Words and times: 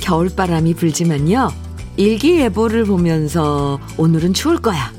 겨울바람이 0.00 0.74
불지만요. 0.74 1.52
일기예보를 1.96 2.84
보면서 2.84 3.78
오늘은 3.96 4.34
추울 4.34 4.58
거야. 4.60 4.92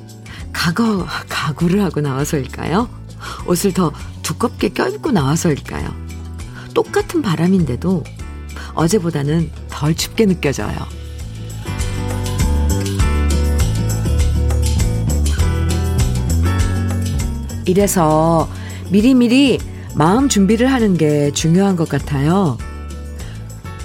각오, 0.54 1.06
각오를 1.28 1.84
하고 1.84 2.02
나와서일까요? 2.02 2.88
옷을 3.48 3.74
더 3.74 3.92
두껍게 4.22 4.70
껴입고 4.70 5.12
나와서일까요? 5.12 5.94
똑같은 6.74 7.22
바람인데도 7.22 8.04
어제보다는 8.74 9.52
덜 9.70 9.96
춥게 9.96 10.26
느껴져요. 10.26 10.76
이래서 17.66 18.50
미리미리 18.90 19.60
마음 19.96 20.30
준비를 20.30 20.72
하는 20.72 20.98
게 20.98 21.32
중요한 21.32 21.76
것 21.76 21.88
같아요. 21.88 22.58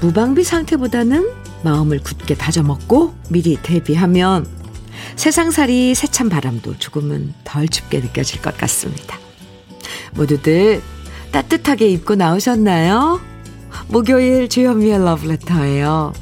무방비 0.01 0.45
상태보다는 0.45 1.31
마음을 1.63 2.01
굳게 2.01 2.35
다져먹고 2.35 3.15
미리 3.31 3.57
대비하면 3.57 4.47
세상살이 5.17 5.95
세찬 5.95 6.29
바람도 6.29 6.79
조금은 6.79 7.33
덜 7.45 7.69
춥게 7.69 8.01
느껴질 8.01 8.43
것 8.43 8.57
같습니다. 8.59 9.19
모두들 10.15 10.83
따뜻하게 11.33 11.89
입고 11.89 12.15
나오셨나요? 12.15 13.21
목요일 13.89 14.49
주현미의 14.49 15.05
러브레터예요. 15.05 16.13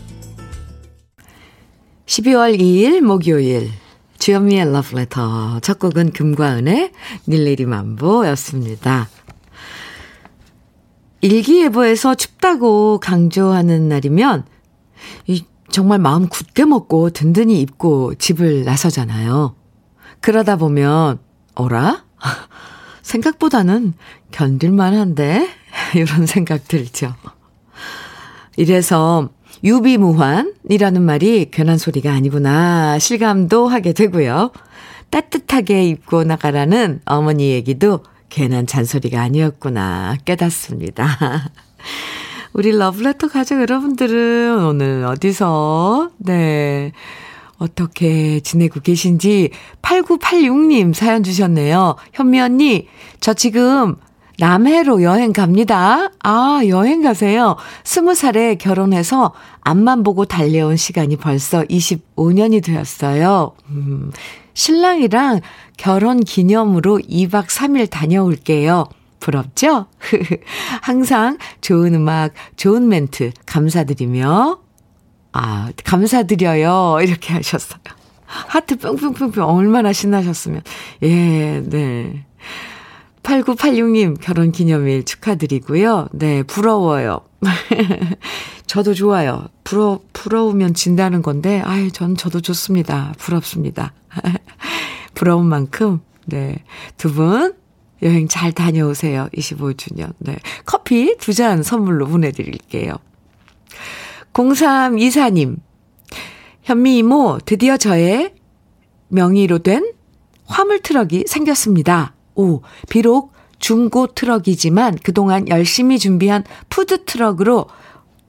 12월 2.06 2.58
2일 2.58 3.00
목요일 3.00 3.70
주현미의 4.18 4.72
러브레터 4.72 5.60
첫 5.60 5.78
곡은 5.78 6.12
금과은의 6.12 6.92
닐리리만보였습니다. 7.28 9.08
일기예보에서 11.24 12.14
춥다고 12.14 13.00
강조하는 13.00 13.88
날이면 13.88 14.44
이 15.26 15.42
정말 15.70 15.98
마음 15.98 16.28
굳게 16.28 16.66
먹고 16.66 17.08
든든히 17.10 17.62
입고 17.62 18.16
집을 18.16 18.64
나서잖아요. 18.64 19.56
그러다 20.20 20.56
보면 20.56 21.18
어라? 21.54 22.04
생각보다는 23.00 23.94
견딜만한데? 24.32 25.48
이런 25.96 26.26
생각 26.26 26.68
들죠. 26.68 27.14
이래서 28.58 29.30
유비무환이라는 29.64 31.00
말이 31.00 31.50
괜한 31.50 31.78
소리가 31.78 32.12
아니구나 32.12 32.98
실감도 32.98 33.66
하게 33.66 33.94
되고요. 33.94 34.52
따뜻하게 35.08 35.88
입고 35.88 36.24
나가라는 36.24 37.00
어머니 37.06 37.50
얘기도 37.50 38.00
괜한 38.34 38.66
잔소리가 38.66 39.22
아니었구나 39.22 40.16
깨닫습니다. 40.24 41.06
우리 42.52 42.76
러브레터 42.76 43.28
가족 43.28 43.60
여러분들은 43.60 44.64
오늘 44.64 45.04
어디서, 45.04 46.10
네, 46.18 46.90
어떻게 47.58 48.40
지내고 48.40 48.80
계신지 48.80 49.50
8986님 49.82 50.94
사연 50.94 51.22
주셨네요. 51.22 51.94
현미 52.12 52.40
언니, 52.40 52.88
저 53.20 53.34
지금 53.34 53.94
남해로 54.38 55.04
여행 55.04 55.32
갑니다. 55.32 56.10
아, 56.24 56.60
여행 56.66 57.02
가세요. 57.02 57.54
스무 57.84 58.16
살에 58.16 58.56
결혼해서 58.56 59.32
앞만 59.60 60.02
보고 60.02 60.24
달려온 60.24 60.76
시간이 60.76 61.16
벌써 61.16 61.62
25년이 61.62 62.64
되었어요. 62.64 63.52
음, 63.70 64.10
신랑이랑 64.54 65.40
결혼 65.76 66.20
기념으로 66.20 66.98
2박 66.98 67.46
3일 67.46 67.90
다녀올게요. 67.90 68.86
부럽죠? 69.20 69.86
항상 70.82 71.38
좋은 71.60 71.94
음악, 71.94 72.34
좋은 72.56 72.88
멘트 72.88 73.32
감사드리며, 73.46 74.58
아, 75.32 75.70
감사드려요. 75.84 76.98
이렇게 77.02 77.32
하셨어요. 77.32 77.80
하트 78.26 78.76
뿅뿅뿅뿅 78.78 79.44
얼마나 79.44 79.92
신나셨으면. 79.92 80.62
예, 81.02 81.62
네. 81.64 82.24
8986님 83.22 84.20
결혼 84.20 84.52
기념일 84.52 85.04
축하드리고요. 85.04 86.08
네, 86.12 86.42
부러워요. 86.42 87.20
저도 88.66 88.94
좋아요. 88.94 89.48
부러, 89.64 90.00
부러우면 90.12 90.74
진다는 90.74 91.22
건데, 91.22 91.60
아유, 91.64 91.90
전 91.90 92.16
저도 92.16 92.40
좋습니다. 92.40 93.14
부럽습니다. 93.18 93.92
부러운 95.14 95.46
만큼, 95.46 96.00
네. 96.26 96.64
두 96.96 97.12
분, 97.12 97.54
여행 98.02 98.28
잘 98.28 98.52
다녀오세요. 98.52 99.28
25주년. 99.34 100.12
네. 100.18 100.36
커피 100.66 101.16
두 101.18 101.32
잔 101.32 101.62
선물로 101.62 102.06
보내드릴게요. 102.06 102.94
0324님, 104.32 105.56
현미 106.62 106.98
이모, 106.98 107.38
드디어 107.44 107.76
저의 107.76 108.34
명의로 109.08 109.58
된 109.60 109.92
화물 110.46 110.80
트럭이 110.80 111.24
생겼습니다. 111.26 112.14
오, 112.34 112.62
비록 112.88 113.32
중고 113.58 114.08
트럭이지만 114.08 114.98
그동안 115.02 115.48
열심히 115.48 115.98
준비한 115.98 116.44
푸드 116.68 117.04
트럭으로 117.04 117.68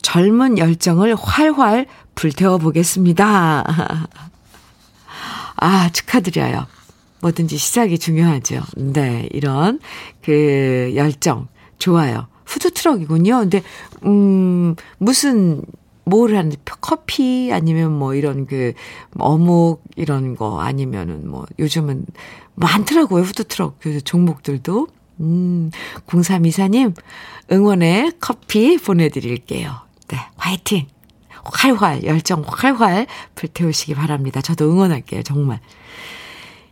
젊은 0.01 0.57
열정을 0.57 1.15
활활 1.15 1.87
불태워 2.13 2.59
보겠습니다. 2.59 3.63
아, 5.57 5.89
축하드려요. 5.89 6.67
뭐든지 7.25 7.57
시작이 7.57 7.97
중요하죠. 7.97 8.61
네, 8.75 9.27
이런 9.31 9.79
그 10.21 10.91
열정 10.95 11.47
좋아요. 11.79 12.27
푸드 12.45 12.71
트럭이군요. 12.71 13.39
근데 13.39 13.63
음 14.05 14.75
무슨 14.99 15.63
뭘 16.03 16.35
하는지 16.35 16.57
커피 16.81 17.49
아니면 17.51 17.93
뭐 17.93 18.13
이런 18.13 18.45
그 18.45 18.73
어묵 19.17 19.83
이런 19.95 20.35
거 20.35 20.59
아니면은 20.59 21.27
뭐 21.27 21.47
요즘은 21.57 22.05
많더라고요. 22.53 23.23
푸드트럭 23.23 23.79
그 23.79 24.01
종목들도. 24.01 24.87
음, 25.21 25.71
0324님 26.07 26.93
응원의 27.49 28.13
커피 28.19 28.77
보내드릴게요. 28.77 29.71
네, 30.09 30.17
화이팅! 30.35 30.87
활활, 31.45 32.03
열정 32.03 32.43
활활 32.45 33.07
불태우시기 33.35 33.95
바랍니다. 33.95 34.41
저도 34.41 34.69
응원할게요, 34.69 35.23
정말. 35.23 35.61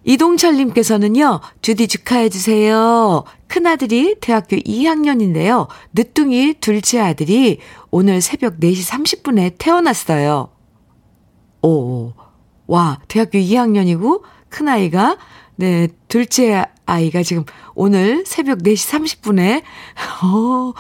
이동철님께서는요, 0.06 1.40
주디 1.62 1.88
축하해주세요. 1.88 3.24
큰아들이 3.48 4.16
대학교 4.20 4.58
2학년인데요. 4.58 5.68
늦둥이 5.94 6.56
둘째 6.60 7.00
아들이 7.00 7.60
오늘 7.92 8.22
새벽 8.22 8.60
4시 8.60 8.90
30분에 8.90 9.56
태어났어요. 9.58 10.50
오, 11.62 12.14
와, 12.68 13.00
대학교 13.08 13.38
2학년이고, 13.40 14.22
큰아이가, 14.50 15.18
네, 15.56 15.88
둘째 16.08 16.66
아이가 16.86 17.24
지금 17.24 17.46
오늘 17.76 18.26
새벽 18.26 18.60
4시 18.60 19.24
30분에, 19.24 19.62
어, 20.24 20.74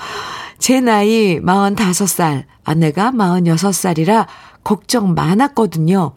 제 0.57 0.81
나이 0.81 1.39
45살, 1.39 2.44
아내가 2.63 3.12
46살이라 3.12 4.28
걱정 4.63 5.13
많았거든요. 5.13 6.13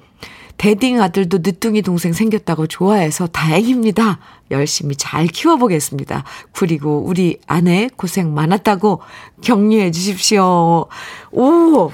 대딩 0.59 1.01
아들도 1.01 1.39
늦둥이 1.43 1.83
동생 1.83 2.13
생겼다고 2.13 2.67
좋아해서 2.67 3.27
다행입니다. 3.27 4.19
열심히 4.51 4.97
잘 4.97 5.27
키워보겠습니다. 5.27 6.25
그리고 6.53 7.03
우리 7.05 7.39
아내 7.47 7.89
고생 7.97 8.35
많았다고 8.35 9.01
격려해 9.43 9.91
주십시오. 9.91 10.87
오! 11.33 11.93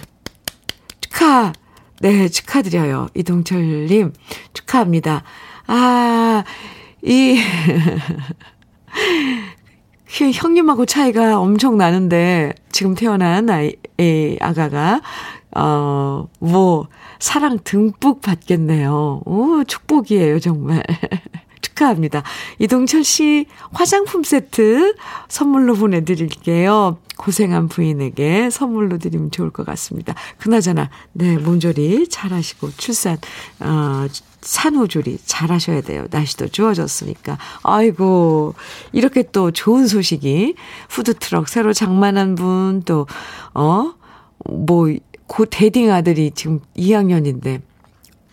축하! 1.01 1.53
네, 2.01 2.29
축하드려요. 2.29 3.09
이동철님, 3.15 4.13
축하합니다. 4.55 5.23
아, 5.69 6.43
이, 7.03 7.39
형님하고 10.35 10.85
차이가 10.85 11.39
엄청 11.39 11.77
나는데, 11.79 12.55
지금 12.73 12.97
태어난 12.97 13.49
아이, 13.51 13.77
아가가, 14.41 15.01
어, 15.55 16.29
뭐, 16.39 16.89
사랑 17.19 17.59
듬뿍 17.63 18.21
받겠네요. 18.21 19.23
오, 19.25 19.65
축복이에요, 19.65 20.41
정말. 20.41 20.83
축하합니다. 21.61 22.23
이동철 22.59 23.05
씨 23.05 23.47
화장품 23.73 24.25
세트 24.25 24.95
선물로 25.29 25.75
보내드릴게요. 25.75 26.99
고생한 27.17 27.69
부인에게 27.69 28.51
선물로 28.51 28.99
드리면 28.99 29.31
좋을 29.31 29.51
것 29.51 29.65
같습니다. 29.67 30.15
그나저나, 30.39 30.91
네, 31.13 31.37
몸조리 31.39 32.09
잘 32.09 32.33
하시고, 32.33 32.71
출산, 32.77 33.19
어, 33.61 34.07
산후조리 34.41 35.19
잘 35.25 35.53
하셔야 35.53 35.83
돼요. 35.83 36.07
날씨도 36.11 36.49
좋아졌으니까. 36.49 37.39
아이고, 37.63 38.55
이렇게 38.93 39.23
또 39.31 39.53
좋은 39.53 39.87
소식이, 39.87 40.57
푸드트럭 40.89 41.49
새로 41.49 41.73
장만한 41.73 42.35
분, 42.35 42.83
또, 42.85 43.07
어, 43.55 43.93
뭐, 44.45 44.89
고 45.33 45.47
대딩 45.47 45.91
아들이 45.91 46.31
지금 46.35 46.61
2학년인데 46.77 47.63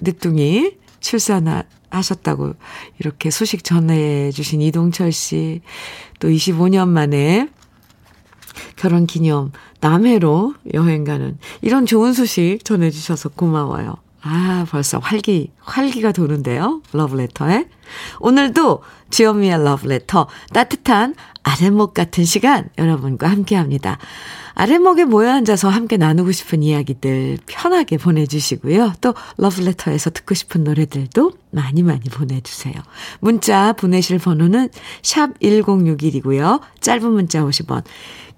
늦둥이 0.01 0.75
출산하셨다고 0.99 2.55
이렇게 2.99 3.29
소식 3.29 3.63
전해주신 3.63 4.61
이동철 4.61 5.13
씨 5.13 5.61
또 6.19 6.27
25년 6.27 6.89
만에 6.89 7.49
결혼 8.75 9.05
기념 9.05 9.51
남해로 9.79 10.53
여행 10.73 11.03
가는 11.05 11.37
이런 11.61 11.85
좋은 11.85 12.13
소식 12.13 12.59
전해주셔서 12.63 13.29
고마워요. 13.29 13.95
아, 14.21 14.65
벌써 14.69 14.99
활기, 14.99 15.51
활기가 15.59 16.11
도는데요. 16.11 16.81
러브레터에. 16.91 17.67
오늘도 18.19 18.83
주현미의 19.09 19.63
러브레터 19.63 20.27
따뜻한 20.53 21.15
아랫목 21.43 21.93
같은 21.93 22.25
시간 22.25 22.69
여러분과 22.77 23.29
함께 23.29 23.55
합니다. 23.55 23.97
아랫목에 24.55 25.05
모여 25.05 25.31
앉아서 25.31 25.69
함께 25.69 25.95
나누고 25.95 26.33
싶은 26.33 26.63
이야기들 26.63 27.37
편하게 27.45 27.97
보내주시고요. 27.97 28.93
또 28.99 29.13
러브레터에서 29.37 30.09
듣고 30.09 30.35
싶은 30.35 30.65
노래들도 30.65 31.31
많이 31.51 31.81
많이 31.81 32.01
보내주세요. 32.01 32.75
문자 33.21 33.71
보내실 33.71 34.19
번호는 34.19 34.69
샵 35.01 35.39
1061이고요. 35.39 36.59
짧은 36.81 37.09
문자 37.09 37.41
50원. 37.41 37.83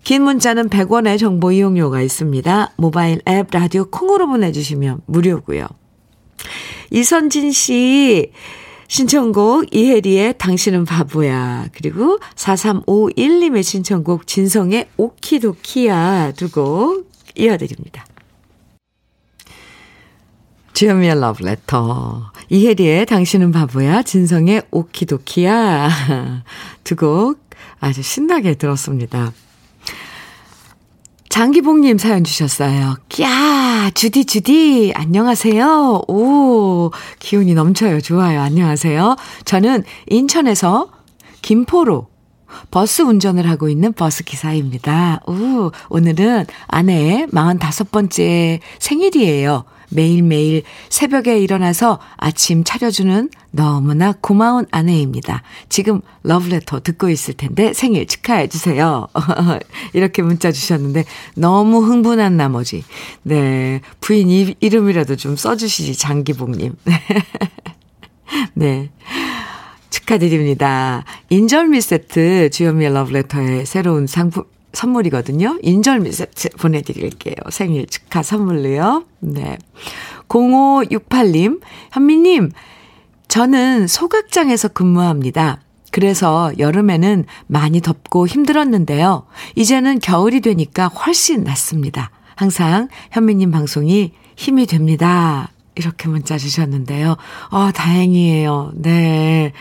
긴 0.04 0.24
문자는 0.24 0.70
100원의 0.70 1.20
정보 1.20 1.52
이용료가 1.52 2.02
있습니다. 2.02 2.74
모바일 2.78 3.22
앱 3.28 3.48
라디오 3.52 3.86
콩으로 3.86 4.28
보내주시면 4.28 5.02
무료고요. 5.06 5.68
이선진 6.90 7.52
씨 7.52 8.32
신청곡 8.88 9.74
이혜리의 9.74 10.36
당신은 10.38 10.86
바보야. 10.86 11.68
그리고 11.74 12.20
4351님의 12.36 13.64
신청곡 13.64 14.28
진성의 14.28 14.88
오키도키야 14.98 16.34
두 16.36 16.50
곡 16.50 17.10
이어드립니다. 17.38 18.06
주현미의 20.74 21.20
러브레터. 21.22 22.32
이혜리의 22.50 23.06
당신은 23.06 23.52
바보야. 23.52 24.02
진성의 24.04 24.64
오키도키야. 24.72 25.90
두 26.84 26.96
곡 26.96 27.40
아주 27.80 28.02
신나게 28.02 28.56
들었습니다. 28.56 29.32
장기봉님 31.32 31.98
사연 31.98 32.26
주셨어요. 32.26 32.98
야 33.22 33.90
주디, 33.94 34.26
주디, 34.26 34.92
안녕하세요. 34.94 36.02
오, 36.10 36.92
기운이 37.20 37.54
넘쳐요. 37.54 38.02
좋아요. 38.02 38.42
안녕하세요. 38.42 39.16
저는 39.46 39.86
인천에서 40.10 40.90
김포로 41.42 42.08
버스 42.70 43.02
운전을 43.02 43.50
하고 43.50 43.70
있는 43.70 43.94
버스 43.94 44.26
기사입니다. 44.26 45.22
오, 45.26 45.72
오늘은 45.88 46.48
아내의 46.68 47.28
45번째 47.28 48.60
생일이에요. 48.80 49.64
매일매일 49.92 50.64
새벽에 50.90 51.38
일어나서 51.40 52.00
아침 52.18 52.64
차려주는 52.64 53.30
너무나 53.52 54.14
고마운 54.20 54.66
아내입니다. 54.72 55.44
지금 55.70 56.02
러브레터 56.24 56.82
듣고 56.82 57.10
있을 57.10 57.34
텐데 57.36 57.74
생일 57.74 58.08
축하해 58.08 58.48
주세요. 58.48 59.08
이렇게 59.94 60.22
문자 60.22 60.52
주셨는데 60.52 61.06
너무 61.36 61.84
흥분한 61.84 62.38
나머지 62.38 62.84
네 63.24 63.82
부인 64.00 64.30
이름이라도 64.60 65.18
좀 65.18 65.36
써주시지 65.36 65.98
장기복님. 65.98 66.76
네. 68.56 68.90
축하드립니다. 69.90 71.04
인절미 71.30 71.82
세트 71.82 72.50
주현미의 72.50 72.94
러브레터의 72.94 73.66
새로운 73.66 74.08
상품 74.08 74.46
선물이거든요. 74.74 75.60
인절미 75.62 76.12
세트 76.12 76.50
보내드릴게요. 76.58 77.36
생일 77.50 77.88
축하 77.88 78.24
선물로요. 78.24 79.06
네. 79.20 79.58
0568님, 80.28 81.60
현미님, 81.92 82.52
저는 83.28 83.88
소각장에서 83.88 84.70
근무합니다. 84.70 85.62
그래서 85.92 86.52
여름에는 86.58 87.26
많이 87.48 87.82
덥고 87.82 88.28
힘들었는데요. 88.28 89.26
이제는 89.56 90.00
겨울이 90.00 90.40
되니까 90.40 90.88
훨씬 90.88 91.44
낫습니다. 91.44 92.12
항상 92.36 92.88
현미님 93.12 93.52
방송이 93.52 94.14
힘이 94.38 94.66
됩니다. 94.66 95.52
이렇게 95.76 96.08
문자 96.08 96.38
주셨는데요. 96.38 97.18
어, 97.50 97.72
다행이에요. 97.72 98.72
네. 98.76 99.52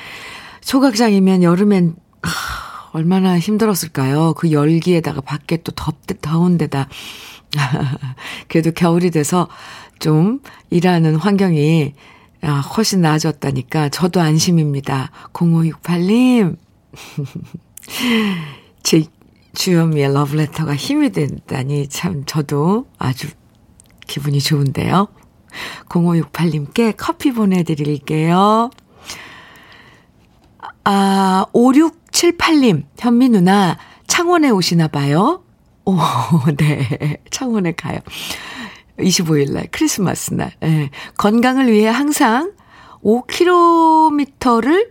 소각장이면 0.61 1.43
여름엔, 1.43 1.97
얼마나 2.93 3.39
힘들었을까요? 3.39 4.35
그 4.35 4.53
열기에다가 4.53 5.21
밖에 5.21 5.59
또 5.59 5.73
덥, 5.73 5.97
더운 6.21 6.59
데다. 6.59 6.89
그래도 8.49 8.73
겨울이 8.73 9.11
돼서 9.11 9.49
좀 9.99 10.41
일하는 10.71 11.17
환경이 11.17 11.95
아, 12.43 12.61
훨씬 12.61 13.03
나아졌다니까 13.03 13.91
저도 13.91 14.21
안심입니다. 14.21 15.11
0568님. 15.33 16.57
제 18.83 19.05
주현미의 19.55 20.15
러브레터가 20.15 20.75
힘이 20.75 21.11
된다니 21.11 21.89
참 21.89 22.25
저도 22.25 22.87
아주 22.99 23.29
기분이 24.07 24.41
좋은데요. 24.41 25.09
0568님께 25.89 26.95
커피 26.97 27.33
보내드릴게요. 27.33 28.71
아, 30.85 31.45
5678님, 32.21 32.85
현미 32.99 33.31
누나, 33.31 33.79
창원에 34.07 34.51
오시나 34.51 34.89
봐요? 34.89 35.43
오, 35.87 35.97
네. 36.59 37.17
창원에 37.31 37.73
가요. 37.73 37.99
25일 38.99 39.53
날, 39.53 39.69
크리스마스 39.71 40.35
날. 40.35 40.53
네. 40.61 40.91
건강을 41.17 41.73
위해 41.73 41.89
항상 41.89 42.53
5km를 43.03 44.91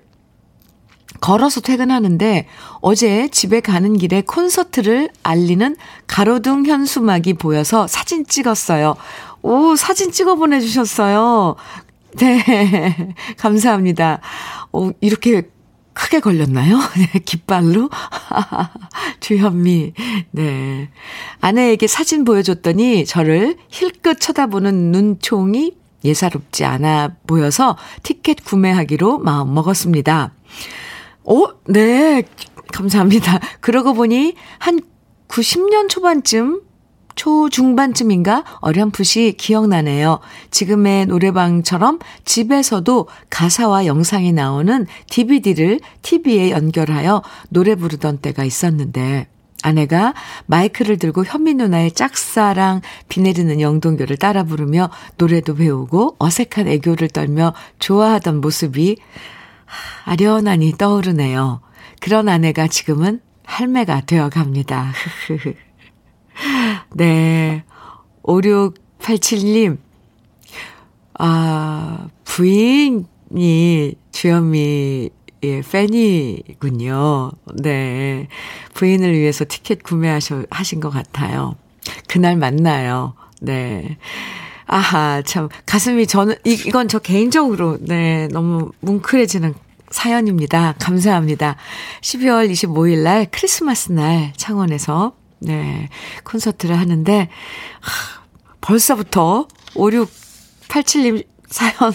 걸어서 1.21 1.61
퇴근하는데 1.61 2.47
어제 2.81 3.27
집에 3.27 3.59
가는 3.59 3.97
길에 3.97 4.21
콘서트를 4.21 5.09
알리는 5.21 5.75
가로등 6.07 6.65
현수막이 6.65 7.33
보여서 7.33 7.87
사진 7.87 8.25
찍었어요. 8.25 8.95
오, 9.43 9.75
사진 9.75 10.11
찍어 10.11 10.35
보내주셨어요. 10.35 11.55
네. 12.17 13.13
감사합니다. 13.37 14.21
오, 14.71 14.91
이렇게 15.01 15.49
크게 15.99 16.21
걸렸나요? 16.21 16.79
네, 16.95 17.19
깃발로? 17.25 17.89
주현미. 19.19 19.93
네. 20.31 20.89
아내에게 21.41 21.87
사진 21.87 22.23
보여줬더니 22.23 23.05
저를 23.05 23.57
힐끗 23.67 24.21
쳐다보는 24.21 24.91
눈총이 24.93 25.73
예사롭지 26.05 26.63
않아 26.63 27.15
보여서 27.27 27.75
티켓 28.03 28.45
구매하기로 28.45 29.19
마음 29.19 29.53
먹었습니다. 29.53 30.31
오, 31.25 31.47
네. 31.65 32.23
감사합니다. 32.71 33.39
그러고 33.59 33.93
보니 33.93 34.35
한 34.57 34.79
90년 35.27 35.89
초반쯤 35.89 36.61
초중반쯤인가 37.19 38.45
어렴풋이 38.61 39.33
기억나네요. 39.37 40.19
지금의 40.51 41.07
노래방처럼 41.07 41.99
집에서도 42.23 43.09
가사와 43.29 43.85
영상이 43.85 44.31
나오는 44.31 44.87
DVD를 45.09 45.81
TV에 46.01 46.51
연결하여 46.51 47.21
노래 47.49 47.75
부르던 47.75 48.19
때가 48.19 48.45
있었는데 48.45 49.27
아내가 49.63 50.13
마이크를 50.45 50.97
들고 50.97 51.25
현미 51.25 51.55
누나의 51.55 51.91
짝사랑 51.91 52.79
비 53.09 53.19
내리는 53.19 53.59
영동교를 53.59 54.15
따라 54.15 54.43
부르며 54.45 54.89
노래도 55.17 55.55
배우고 55.55 56.15
어색한 56.19 56.69
애교를 56.69 57.09
떨며 57.09 57.53
좋아하던 57.79 58.39
모습이 58.39 58.95
아련하니 60.05 60.77
떠오르네요. 60.77 61.59
그런 61.99 62.29
아내가 62.29 62.69
지금은 62.69 63.19
할매가 63.43 64.03
되어 64.05 64.29
갑니다. 64.29 64.93
네. 66.93 67.63
5687님, 68.23 69.77
아, 71.17 72.07
부인이 72.23 73.95
주현미의 74.11 75.09
팬이군요. 75.71 77.31
네. 77.61 78.27
부인을 78.73 79.17
위해서 79.17 79.45
티켓 79.47 79.83
구매하신 79.83 80.79
것 80.81 80.89
같아요. 80.89 81.55
그날 82.07 82.37
만나요. 82.37 83.13
네. 83.41 83.97
아하, 84.65 85.23
참, 85.23 85.49
가슴이 85.65 86.05
저는, 86.05 86.35
이, 86.45 86.51
이건 86.67 86.87
저 86.87 86.99
개인적으로, 86.99 87.77
네, 87.81 88.27
너무 88.27 88.71
뭉클해지는 88.81 89.55
사연입니다. 89.89 90.75
감사합니다. 90.79 91.55
12월 92.01 92.51
25일 92.51 92.99
날 92.99 93.27
크리스마스 93.31 93.91
날 93.91 94.31
창원에서 94.37 95.13
네. 95.39 95.89
콘서트를 96.23 96.77
하는데, 96.77 97.29
하, 97.79 98.21
벌써부터 98.61 99.47
5687님 99.73 101.25
사연, 101.49 101.93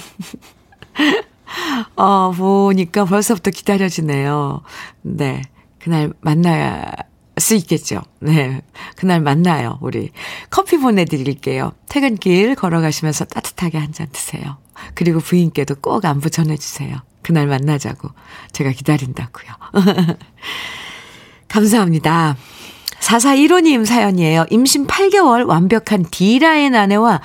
어, 1.97 2.33
보니까 2.33 3.05
벌써부터 3.05 3.51
기다려지네요. 3.51 4.63
네. 5.03 5.43
그날 5.79 6.13
만날 6.21 6.93
수 7.39 7.55
있겠죠. 7.57 8.01
네. 8.21 8.63
그날 8.97 9.21
만나요, 9.21 9.79
우리. 9.83 10.11
커피 10.51 10.79
보내드릴게요. 10.79 11.73
퇴근길 11.89 12.55
걸어가시면서 12.55 13.27
따뜻하게 13.27 13.79
한 13.79 13.93
잔 13.93 14.09
드세요. 14.13 14.57
그리고 14.95 15.21
부인께도 15.21 15.77
꼭 15.77 16.05
안부 16.05 16.31
전해주세요. 16.31 16.97
그날 17.23 17.47
만나자고. 17.47 18.09
제가 18.53 18.71
기다린다고요. 18.73 19.53
감사합니다. 21.49 22.37
4415님 23.01 23.85
사연이에요. 23.85 24.47
임신 24.51 24.87
8개월 24.87 25.47
완벽한 25.47 26.05
D라인 26.11 26.75
아내와 26.75 27.21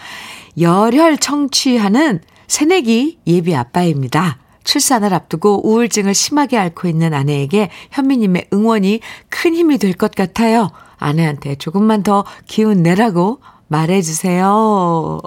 열혈 0.60 1.18
청취하는 1.18 2.22
새내기 2.48 3.20
예비 3.28 3.56
아빠입니다. 3.56 4.40
출산을 4.64 5.14
앞두고 5.14 5.68
우울증을 5.68 6.14
심하게 6.14 6.58
앓고 6.58 6.88
있는 6.88 7.14
아내에게 7.14 7.70
현미님의 7.92 8.48
응원이 8.54 9.00
큰 9.30 9.56
힘이 9.56 9.78
될 9.78 9.94
것 9.94 10.12
같아요. 10.14 10.70
아내한테 10.98 11.56
조금만 11.56 12.04
더 12.04 12.26
기운 12.46 12.84
내라고 12.84 13.40
말해주세요. 13.68 14.46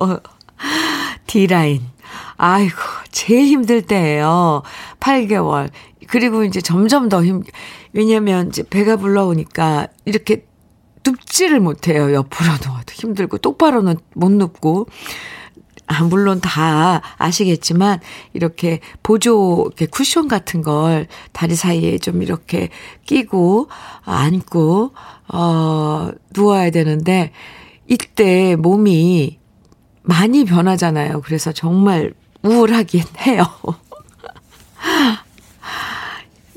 어, 0.01 0.17
D라인. 1.27 1.81
아이고, 2.37 2.77
제일 3.11 3.47
힘들 3.47 3.83
때예요. 3.83 4.63
8개월. 5.01 5.71
그리고 6.09 6.45
이제 6.45 6.61
점점 6.61 7.09
더 7.09 7.25
힘, 7.25 7.43
왜냐면 7.93 8.49
이제 8.49 8.63
배가 8.63 8.97
불러오니까 8.97 9.89
이렇게 10.05 10.47
눕지를 11.05 11.61
못해요. 11.61 12.13
옆으로 12.13 12.51
누워도 12.65 12.93
힘들고 12.93 13.39
똑바로는 13.39 13.97
못 14.15 14.31
눕고. 14.31 14.87
아, 15.89 16.05
물론 16.05 16.41
다 16.41 17.03
아시겠지만 17.19 18.01
이렇게 18.33 18.81
보조 19.03 19.65
이렇게 19.67 19.85
쿠션 19.87 20.27
같은 20.27 20.63
걸 20.63 21.07
다리 21.33 21.55
사이에 21.55 21.99
좀 21.99 22.23
이렇게 22.23 22.71
끼고 23.05 23.69
앉고 24.05 24.93
어 25.35 26.11
누워야 26.35 26.71
되는데 26.71 27.33
이때 27.89 28.57
몸이 28.57 29.39
많이 30.03 30.45
변하잖아요. 30.45 31.21
그래서 31.21 31.53
정말 31.53 32.15
우울하긴 32.43 33.03
해요. 33.27 33.45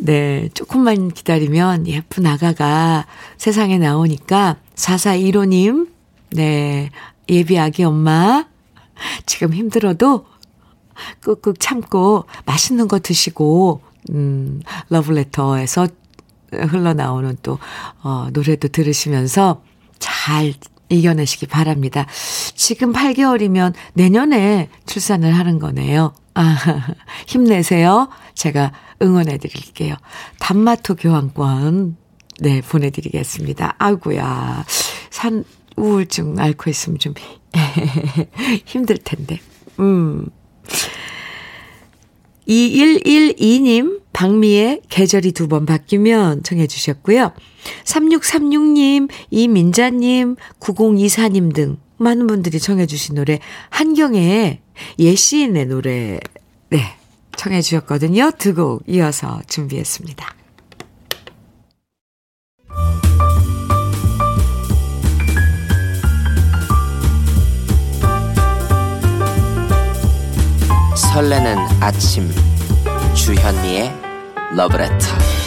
네, 0.06 0.50
조금만 0.54 1.10
기다리면 1.10 1.88
예쁜 1.88 2.28
아가가 2.28 3.08
세상에 3.38 3.80
나오니까 3.80 4.58
4415님, 4.76 5.90
네, 6.30 6.92
예비 7.28 7.58
아기 7.58 7.84
엄마, 7.84 8.46
지금 9.26 9.52
힘들어도 9.52 10.28
꾹꾹 11.24 11.56
참고 11.58 12.26
맛있는 12.46 12.88
거 12.88 13.00
드시고, 13.00 13.82
음, 14.12 14.62
러브레터에서 14.90 15.88
흘러나오는 16.52 17.36
또, 17.42 17.58
어, 18.04 18.28
노래도 18.32 18.68
들으시면서 18.68 19.64
잘 19.98 20.54
이겨내시기 20.90 21.48
바랍니다. 21.48 22.06
지금 22.54 22.94
8개월이면 22.94 23.74
내년에 23.94 24.70
출산을 24.86 25.34
하는 25.34 25.58
거네요. 25.58 26.14
아, 26.36 26.58
힘내세요. 27.26 28.10
제가 28.36 28.72
응원해 29.02 29.38
드릴게요. 29.38 29.96
단마토 30.40 30.96
교환권, 30.96 31.98
네, 32.40 32.62
보내드리겠습니다. 32.62 33.76
아이고야. 33.78 34.66
산, 35.10 35.44
우울증 35.78 36.38
앓고 36.40 36.70
있으면 36.70 37.00
좀 37.00 37.14
힘들 38.66 38.98
텐데. 38.98 39.40
음. 39.80 40.28
2112님, 42.48 44.02
박미의 44.14 44.82
계절이 44.90 45.32
두 45.32 45.48
번 45.48 45.66
바뀌면 45.66 46.44
청해 46.44 46.68
주셨고요. 46.68 47.34
3636님, 47.86 49.10
이민자님, 49.32 50.36
9024님 50.60 51.54
등 51.54 51.78
많은 51.98 52.28
분들이 52.28 52.60
청해 52.60 52.86
주신 52.86 53.16
노래, 53.16 53.40
한경애의 53.70 54.60
예시인의 55.00 55.66
노래, 55.68 56.20
네, 56.70 56.82
청해 57.36 57.62
주셨거든요. 57.62 58.32
두 58.38 58.54
곡 58.56 58.84
이어서 58.88 59.42
준비했습니다. 59.48 60.34
설레는 70.96 71.58
아침 71.82 72.30
주현미의 73.14 73.92
러브레터 74.56 75.45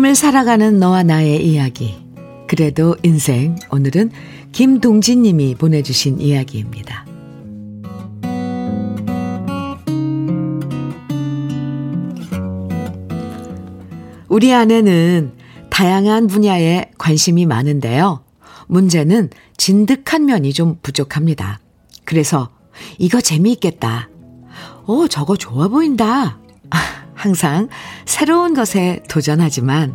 지금을 0.00 0.14
살아가는 0.14 0.78
너와 0.78 1.02
나의 1.02 1.46
이야기. 1.46 1.94
그래도 2.48 2.96
인생. 3.02 3.56
오늘은 3.70 4.10
김동진 4.50 5.22
님이 5.22 5.54
보내주신 5.54 6.20
이야기입니다. 6.20 7.04
우리 14.28 14.54
아내는 14.54 15.32
다양한 15.68 16.28
분야에 16.28 16.90
관심이 16.96 17.44
많은데요. 17.44 18.24
문제는 18.68 19.28
진득한 19.58 20.24
면이 20.24 20.54
좀 20.54 20.78
부족합니다. 20.82 21.60
그래서 22.04 22.48
이거 22.98 23.20
재미있겠다. 23.20 24.08
어, 24.86 25.06
저거 25.08 25.36
좋아 25.36 25.68
보인다. 25.68 26.38
항상 27.20 27.68
새로운 28.06 28.54
것에 28.54 29.02
도전하지만 29.10 29.94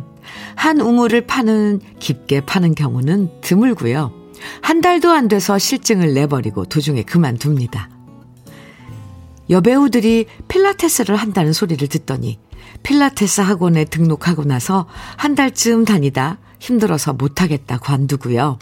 한 0.54 0.80
우물을 0.80 1.26
파는 1.26 1.80
깊게 1.98 2.42
파는 2.42 2.76
경우는 2.76 3.40
드물고요. 3.40 4.12
한 4.62 4.80
달도 4.80 5.10
안 5.10 5.26
돼서 5.26 5.58
실증을 5.58 6.14
내버리고 6.14 6.66
도중에 6.66 7.02
그만둡니다. 7.02 7.90
여배우들이 9.50 10.26
필라테스를 10.46 11.16
한다는 11.16 11.52
소리를 11.52 11.88
듣더니 11.88 12.38
필라테스 12.84 13.40
학원에 13.40 13.84
등록하고 13.84 14.44
나서 14.44 14.86
한 15.16 15.34
달쯤 15.34 15.84
다니다 15.84 16.38
힘들어서 16.60 17.12
못하겠다 17.12 17.78
관두고요. 17.78 18.60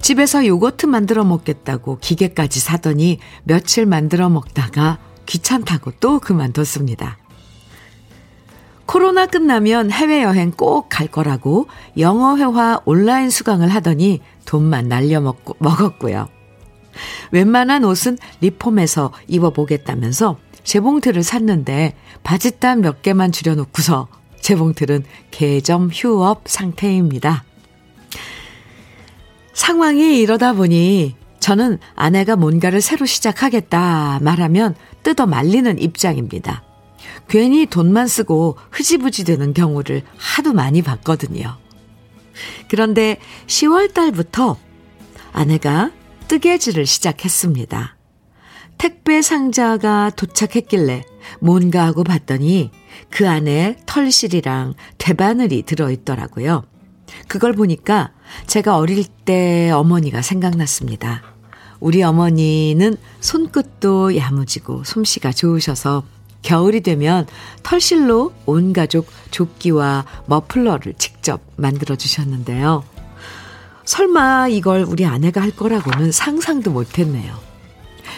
집에서 0.00 0.46
요거트 0.46 0.86
만들어 0.86 1.24
먹겠다고 1.24 1.98
기계까지 2.00 2.60
사더니 2.60 3.18
며칠 3.42 3.84
만들어 3.84 4.30
먹다가 4.30 4.98
귀찮다고 5.26 5.92
또 6.00 6.20
그만뒀습니다. 6.20 7.18
코로나 8.86 9.26
끝나면 9.26 9.90
해외여행 9.90 10.50
꼭 10.52 10.88
갈 10.88 11.06
거라고 11.08 11.66
영어회화 11.98 12.80
온라인 12.84 13.30
수강을 13.30 13.68
하더니 13.68 14.20
돈만 14.44 14.88
날려먹고, 14.88 15.56
먹었고요. 15.58 16.28
웬만한 17.32 17.84
옷은 17.84 18.18
리폼해서 18.40 19.12
입어보겠다면서 19.26 20.38
재봉틀을 20.62 21.22
샀는데 21.22 21.94
바짓단 22.22 22.80
몇 22.80 23.02
개만 23.02 23.32
줄여놓고서 23.32 24.08
재봉틀은 24.40 25.04
개점 25.30 25.90
휴업 25.92 26.42
상태입니다. 26.46 27.44
상황이 29.52 30.20
이러다 30.20 30.52
보니 30.52 31.16
저는 31.40 31.78
아내가 31.94 32.36
뭔가를 32.36 32.80
새로 32.80 33.06
시작하겠다 33.06 34.20
말하면 34.22 34.74
뜯어 35.02 35.26
말리는 35.26 35.78
입장입니다. 35.78 36.62
괜히 37.28 37.66
돈만 37.66 38.06
쓰고 38.06 38.58
흐지부지 38.70 39.24
되는 39.24 39.54
경우를 39.54 40.02
하도 40.16 40.52
많이 40.52 40.82
봤거든요. 40.82 41.56
그런데 42.68 43.18
10월 43.46 43.92
달부터 43.92 44.56
아내가 45.32 45.90
뜨개질을 46.28 46.86
시작했습니다. 46.86 47.96
택배 48.78 49.22
상자가 49.22 50.10
도착했길래 50.10 51.04
뭔가 51.40 51.86
하고 51.86 52.04
봤더니 52.04 52.70
그 53.10 53.28
안에 53.28 53.76
털실이랑 53.86 54.74
대바늘이 54.98 55.62
들어있더라고요. 55.62 56.64
그걸 57.28 57.52
보니까 57.52 58.12
제가 58.46 58.76
어릴 58.76 59.04
때 59.04 59.70
어머니가 59.70 60.22
생각났습니다. 60.22 61.22
우리 61.80 62.02
어머니는 62.02 62.96
손끝도 63.20 64.16
야무지고 64.16 64.84
솜씨가 64.84 65.32
좋으셔서 65.32 66.04
겨울이 66.44 66.82
되면 66.82 67.26
털실로 67.64 68.32
온 68.46 68.72
가족 68.72 69.08
조끼와 69.32 70.04
머플러를 70.26 70.94
직접 70.98 71.40
만들어 71.56 71.96
주셨는데요. 71.96 72.84
설마 73.84 74.48
이걸 74.48 74.82
우리 74.82 75.04
아내가 75.04 75.42
할 75.42 75.50
거라고는 75.50 76.12
상상도 76.12 76.70
못 76.70 76.98
했네요. 76.98 77.34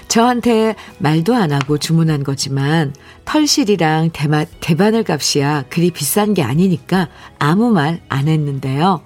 저한테 0.09 0.77
말도 0.99 1.35
안 1.35 1.53
하고 1.53 1.79
주문한 1.79 2.23
거지만 2.23 2.95
털실이랑 3.25 4.11
대마, 4.13 4.45
대바늘 4.61 5.05
값이야 5.05 5.65
그리 5.69 5.91
비싼 5.91 6.35
게 6.35 6.43
아니니까 6.43 7.09
아무 7.39 7.71
말 7.71 8.01
안 8.09 8.29
했는데요. 8.29 9.01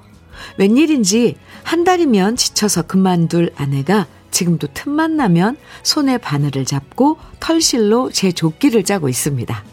웬일인지 0.56 1.36
한 1.62 1.84
달이면 1.84 2.36
지쳐서 2.36 2.82
그만둘 2.82 3.52
아내가 3.56 4.06
지금도 4.30 4.68
틈만 4.74 5.16
나면 5.16 5.56
손에 5.82 6.18
바늘을 6.18 6.64
잡고 6.64 7.18
털실로 7.40 8.10
제 8.10 8.32
조끼를 8.32 8.84
짜고 8.84 9.08
있습니다. 9.08 9.64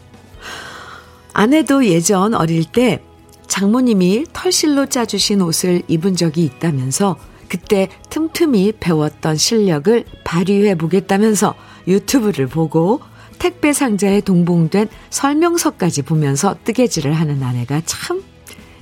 아내도 1.32 1.86
예전 1.86 2.34
어릴 2.34 2.64
때 2.64 3.02
장모님이 3.46 4.26
털실로 4.32 4.86
짜주신 4.86 5.40
옷을 5.40 5.82
입은 5.88 6.16
적이 6.16 6.44
있다면서 6.44 7.16
그때 7.48 7.88
틈틈이 8.10 8.72
배웠던 8.78 9.36
실력을 9.36 10.04
발휘해 10.24 10.74
보겠다면서 10.74 11.54
유튜브를 11.86 12.46
보고 12.46 13.00
택배 13.38 13.72
상자에 13.72 14.20
동봉된 14.20 14.88
설명서까지 15.10 16.02
보면서 16.02 16.56
뜨개질을 16.64 17.12
하는 17.14 17.42
아내가 17.42 17.80
참 17.86 18.22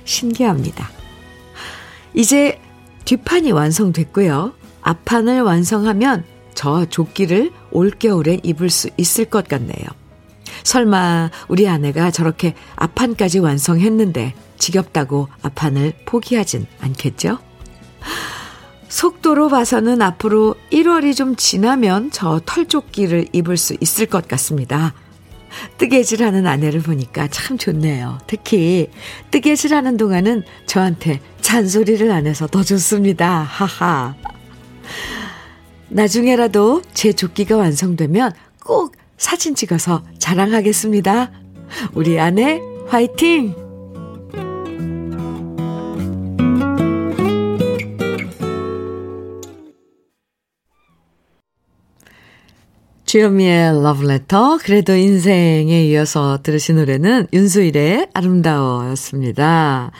신기합니다. 0.03 0.89
이제 2.13 2.59
뒷판이 3.05 3.51
완성됐고요. 3.51 4.53
앞판을 4.87 5.41
완성하면 5.41 6.23
저 6.53 6.85
조끼를 6.85 7.51
올겨울에 7.71 8.39
입을 8.41 8.69
수 8.69 8.89
있을 8.95 9.25
것 9.25 9.47
같네요. 9.49 9.85
설마 10.63 11.29
우리 11.49 11.67
아내가 11.67 12.09
저렇게 12.09 12.55
앞판까지 12.77 13.39
완성했는데 13.39 14.33
지겹다고 14.57 15.27
앞판을 15.41 15.93
포기하진 16.05 16.65
않겠죠? 16.79 17.39
속도로 18.87 19.49
봐서는 19.49 20.01
앞으로 20.01 20.55
1월이 20.71 21.15
좀 21.15 21.35
지나면 21.35 22.09
저 22.11 22.39
털조끼를 22.45 23.27
입을 23.33 23.57
수 23.57 23.75
있을 23.81 24.05
것 24.05 24.25
같습니다. 24.29 24.93
뜨개질 25.77 26.23
하는 26.23 26.47
아내를 26.47 26.79
보니까 26.79 27.27
참 27.27 27.57
좋네요. 27.57 28.19
특히 28.25 28.89
뜨개질 29.31 29.73
하는 29.73 29.97
동안은 29.97 30.43
저한테 30.65 31.19
잔소리를 31.41 32.09
안 32.09 32.25
해서 32.25 32.47
더 32.47 32.63
좋습니다. 32.63 33.41
하하. 33.41 34.15
나중에라도 35.89 36.81
제 36.93 37.13
조끼가 37.13 37.57
완성되면 37.57 38.33
꼭 38.63 38.95
사진 39.17 39.55
찍어서 39.55 40.03
자랑하겠습니다. 40.19 41.31
우리 41.93 42.19
아내 42.19 42.61
화이팅! 42.87 43.67
주현미의 53.07 53.83
러브레터, 53.83 54.57
그래도 54.61 54.93
인생에 54.93 55.85
이어서 55.85 56.39
들으신 56.43 56.75
노래는 56.75 57.27
윤수일의 57.31 58.09
아름다워였습니다. 58.13 59.91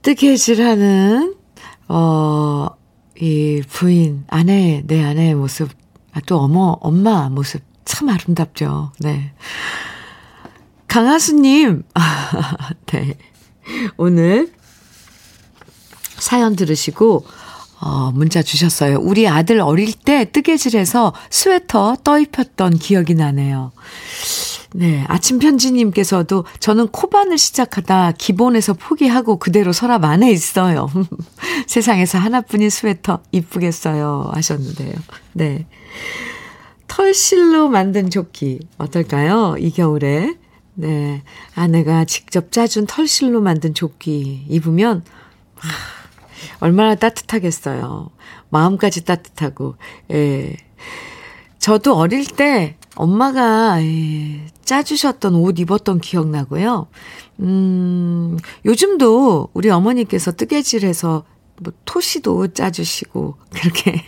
뜨개질하는, 0.00 1.34
어, 1.88 2.68
이 3.22 3.62
부인, 3.68 4.24
아내, 4.26 4.82
내 4.84 5.00
아내의 5.00 5.36
모습, 5.36 5.70
아, 6.12 6.18
또 6.26 6.40
어머, 6.40 6.76
엄마 6.80 7.28
모습 7.28 7.62
참 7.84 8.08
아름답죠. 8.08 8.90
네. 8.98 9.32
강하수님, 10.88 11.84
네. 12.86 13.14
오늘 13.96 14.52
사연 16.18 16.56
들으시고, 16.56 17.24
어, 17.80 18.10
문자 18.10 18.42
주셨어요. 18.42 18.98
우리 19.00 19.28
아들 19.28 19.60
어릴 19.60 19.92
때 19.92 20.28
뜨개질해서 20.32 21.14
스웨터 21.30 21.98
떠 22.02 22.18
입혔던 22.18 22.76
기억이 22.76 23.14
나네요. 23.14 23.70
네, 24.74 25.04
아침 25.08 25.38
편지님께서도 25.38 26.44
저는 26.58 26.88
코반을 26.88 27.36
시작하다 27.36 28.12
기본에서 28.12 28.74
포기하고 28.74 29.36
그대로 29.36 29.72
서랍 29.72 30.04
안에 30.04 30.30
있어요. 30.30 30.88
세상에서 31.66 32.18
하나뿐인 32.18 32.70
스웨터 32.70 33.20
이쁘겠어요. 33.32 34.30
하셨는데요. 34.32 34.94
네. 35.34 35.66
털실로 36.86 37.68
만든 37.68 38.10
조끼 38.10 38.60
어떨까요? 38.78 39.56
이 39.58 39.70
겨울에. 39.70 40.34
네. 40.74 41.22
아내가 41.54 42.04
직접 42.04 42.50
짜준 42.50 42.86
털실로 42.86 43.40
만든 43.40 43.74
조끼 43.74 44.44
입으면, 44.48 45.04
하, 45.54 45.68
얼마나 46.60 46.94
따뜻하겠어요. 46.94 48.10
마음까지 48.50 49.04
따뜻하고, 49.04 49.76
예. 50.12 50.56
저도 51.62 51.94
어릴 51.94 52.26
때 52.26 52.76
엄마가 52.96 53.80
예, 53.84 54.44
짜주셨던 54.64 55.36
옷 55.36 55.60
입었던 55.60 56.00
기억나고요. 56.00 56.88
음, 57.38 58.36
요즘도 58.64 59.50
우리 59.54 59.70
어머니께서 59.70 60.32
뜨개질해서 60.32 61.22
뭐 61.62 61.72
토시도 61.84 62.48
짜주시고 62.48 63.36
그렇게 63.54 64.02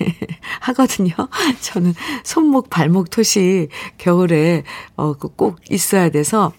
하거든요. 0.63 1.13
저는 1.63 1.95
손목 2.25 2.71
발목 2.71 3.11
토시 3.11 3.69
겨울에 3.99 4.65
어꼭 4.97 5.37
그 5.37 5.55
있어야 5.73 6.11
돼서 6.11 6.53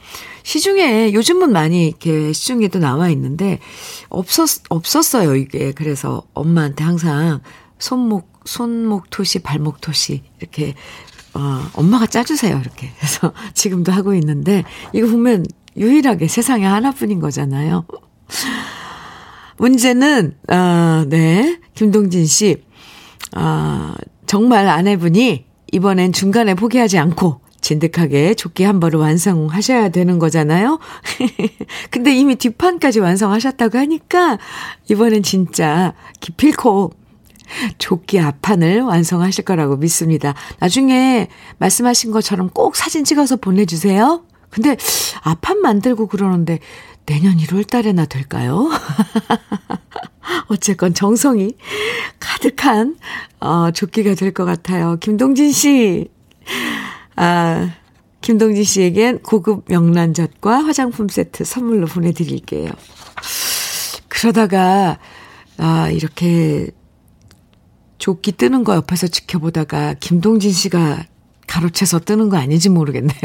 시중에 0.43 1.12
요즘은 1.12 1.51
많이 1.51 1.89
이렇게 1.89 2.31
시중에도 2.31 2.79
나와 2.79 3.10
있는데 3.10 3.60
없었 4.08 4.62
없었어요 4.69 5.36
이게 5.36 5.73
그래서 5.73 6.23
엄마한테 6.34 6.86
항상 6.86 7.41
손목 7.80 8.42
손목 8.46 9.10
토시 9.10 9.40
발목 9.40 9.82
토시 9.82 10.24
이렇게 10.40 10.76
어 11.34 11.62
엄마가 11.74 12.06
짜주세요 12.06 12.58
이렇게 12.60 12.92
그래서 12.98 13.34
지금도 13.54 13.92
하고 13.92 14.14
있는데 14.14 14.64
이거 14.94 15.08
보면 15.08 15.46
유일하게 15.78 16.28
세상에 16.28 16.66
하나뿐인 16.66 17.20
거잖아요. 17.20 17.86
문제는, 19.58 20.36
아, 20.48 21.06
네. 21.08 21.60
김동진 21.76 22.26
씨, 22.26 22.64
아, 23.34 23.96
정말 24.26 24.68
아내분이 24.68 25.46
이번엔 25.72 26.14
중간에 26.14 26.54
포기하지 26.56 26.98
않고 26.98 27.42
진득하게 27.62 28.36
조끼 28.36 28.64
한 28.64 28.80
벌을 28.80 29.00
완성하셔야 29.00 29.90
되는 29.90 30.20
거잖아요. 30.20 30.80
근데 31.90 32.16
이미 32.16 32.36
뒷판까지 32.36 33.00
완성하셨다고 33.00 33.78
하니까 33.78 34.38
이번엔 34.90 35.24
진짜 35.24 35.94
기필코 36.20 36.92
조끼 37.77 38.19
앞판을 38.19 38.81
완성하실 38.81 39.45
거라고 39.45 39.77
믿습니다. 39.77 40.34
나중에 40.60 41.27
말씀하신 41.60 42.12
것처럼 42.12 42.49
꼭 42.49 42.75
사진 42.75 43.03
찍어서 43.03 43.36
보내주세요. 43.38 44.23
근데 44.49 44.77
앞판 45.21 45.62
만들고 45.62 46.08
그러는데 46.08 46.60
내년 47.05 47.38
1월 47.38 47.67
달에나 47.67 48.05
될까요? 48.05 48.69
어쨌건 50.47 50.93
정성이 50.93 51.55
가득한, 52.19 52.95
어, 53.39 53.71
조끼가 53.71 54.15
될 54.15 54.31
것 54.34 54.45
같아요. 54.45 54.97
김동진 54.99 55.51
씨, 55.51 56.10
아, 57.15 57.69
김동진 58.21 58.63
씨에겐 58.63 59.19
고급 59.19 59.65
명란젓과 59.67 60.63
화장품 60.65 61.08
세트 61.10 61.43
선물로 61.43 61.86
보내드릴게요. 61.88 62.71
그러다가, 64.08 64.97
아, 65.58 65.89
이렇게 65.89 66.67
조끼 67.97 68.31
뜨는 68.31 68.63
거 68.63 68.75
옆에서 68.75 69.08
지켜보다가 69.08 69.95
김동진 69.99 70.51
씨가 70.51 71.05
가로채서 71.47 71.99
뜨는 71.99 72.29
거 72.29 72.38
아닌지 72.38 72.69
모르겠네요. 72.69 73.13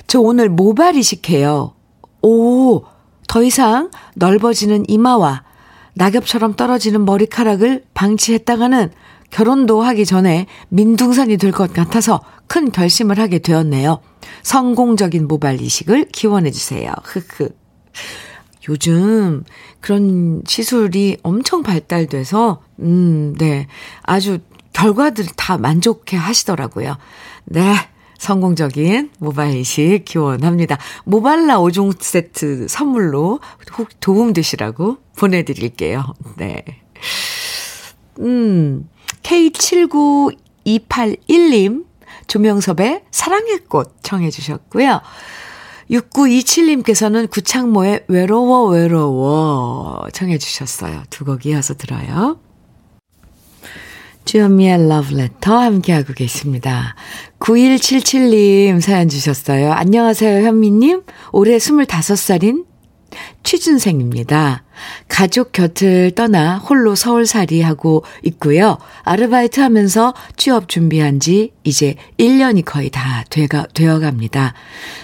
저 0.07 0.21
오늘 0.21 0.49
모발 0.49 0.97
이식해요. 0.97 1.75
오, 2.23 2.85
더 3.29 3.43
이상 3.43 3.91
넓어지는 4.15 4.85
이마와 4.89 5.45
낙엽처럼 5.95 6.55
떨어지는 6.55 7.05
머리카락을 7.05 7.85
방치했다가는 7.95 8.93
결혼도 9.35 9.83
하기 9.83 10.07
전에 10.07 10.47
민둥산이 10.69 11.37
될 11.39 11.51
것 11.51 11.73
같아서 11.73 12.21
큰 12.47 12.71
결심을 12.71 13.19
하게 13.19 13.39
되었네요. 13.41 14.01
성공적인 14.43 15.27
모발 15.27 15.61
이식을 15.61 16.07
기원해 16.13 16.51
주세요. 16.51 16.93
흑흑. 17.03 17.57
요즘 18.69 19.45
그런 19.81 20.43
시술이 20.47 21.19
엄청 21.23 21.63
발달돼서, 21.63 22.63
음, 22.81 23.35
네. 23.39 23.67
아주 24.03 24.39
결과들 24.73 25.27
다 25.37 25.59
만족해 25.59 26.17
하시더라고요. 26.17 26.97
네. 27.45 27.75
성공적인 28.19 29.11
모바일 29.19 29.59
이식 29.59 30.05
기원합니다. 30.05 30.79
모발라 31.05 31.59
5종 31.59 32.01
세트 32.01 32.69
선물로 32.69 33.41
혹 33.77 33.89
도움 34.01 34.33
되시라고 34.33 34.99
보내드릴게요. 35.19 36.05
네. 36.39 36.65
음, 38.21 38.89
K79281님, 39.25 41.85
조명섭의 42.27 43.03
사랑의 43.11 43.59
꽃 43.69 43.95
청해 44.03 44.31
주셨고요. 44.31 45.01
6927님께서는 45.91 47.29
구창모의 47.31 48.05
외로워 48.09 48.69
외로워 48.69 50.07
청해 50.13 50.39
주셨어요. 50.39 51.03
두 51.11 51.25
곡 51.25 51.45
이어서 51.47 51.75
들어요. 51.75 52.39
주현미의 54.25 54.89
러브레터 54.89 55.55
함께하고 55.55 56.15
계십니다. 56.15 56.95
9177님 57.41 58.81
사연 58.81 59.09
주셨어요. 59.11 59.73
안녕하세요 59.73 60.47
현미님. 60.47 61.03
올해 61.33 61.59
25살인 61.59 62.65
취준생입니다. 63.43 64.65
가족 65.09 65.53
곁을 65.53 66.13
떠나 66.13 66.59
홀로 66.59 66.95
서울살이 66.95 67.61
하고 67.63 68.05
있고요. 68.23 68.79
아르바이트 69.03 69.61
하면서 69.61 70.15
취업 70.37 70.69
준비한 70.69 71.21
지 71.21 71.53
이제 71.63 71.95
1년이 72.19 72.65
거의 72.65 72.91
다 72.91 73.25
되가, 73.31 73.67
되어 73.75 73.99
갑니다. 74.01 74.55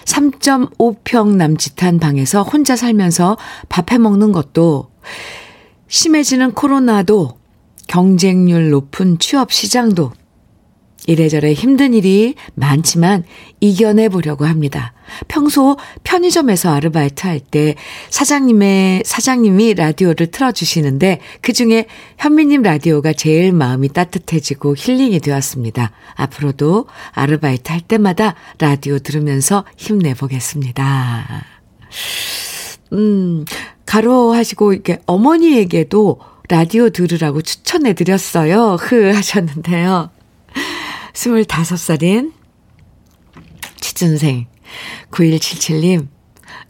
3.5평 0.04 1.36
남짓한 1.36 1.98
방에서 2.00 2.42
혼자 2.42 2.76
살면서 2.76 3.36
밥 3.68 3.90
해 3.90 3.98
먹는 3.98 4.30
것도 4.30 4.90
심해지는 5.88 6.52
코로나도 6.52 7.38
경쟁률 7.88 8.70
높은 8.70 9.18
취업 9.18 9.52
시장도 9.52 10.12
이래저래 11.06 11.52
힘든 11.52 11.94
일이 11.94 12.34
많지만 12.54 13.24
이겨내 13.60 14.08
보려고 14.08 14.44
합니다. 14.44 14.92
평소 15.28 15.76
편의점에서 16.04 16.72
아르바이트 16.72 17.26
할 17.26 17.40
때 17.40 17.74
사장님의, 18.10 19.02
사장님이 19.04 19.74
라디오를 19.74 20.28
틀어주시는데 20.28 21.20
그 21.40 21.52
중에 21.52 21.86
현미님 22.18 22.62
라디오가 22.62 23.12
제일 23.12 23.52
마음이 23.52 23.88
따뜻해지고 23.88 24.76
힐링이 24.76 25.20
되었습니다. 25.20 25.90
앞으로도 26.14 26.86
아르바이트 27.12 27.72
할 27.72 27.80
때마다 27.80 28.34
라디오 28.58 28.98
들으면서 28.98 29.64
힘내보겠습니다. 29.76 31.44
음, 32.92 33.44
가로하시고 33.86 34.72
이렇게 34.74 34.98
어머니에게도 35.06 36.20
라디오 36.48 36.90
들으라고 36.90 37.42
추천해 37.42 37.94
드렸어요. 37.94 38.76
흐 38.80 39.14
하셨는데요. 39.14 40.10
25살인 41.12 42.32
취준생 43.80 44.46
9177님 45.10 46.08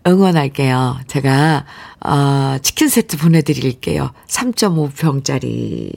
응원할게요. 0.06 1.00
제가 1.06 1.66
어, 2.00 2.56
치킨 2.62 2.88
세트 2.88 3.18
보내드릴게요. 3.18 4.12
3.5평짜리 4.26 5.94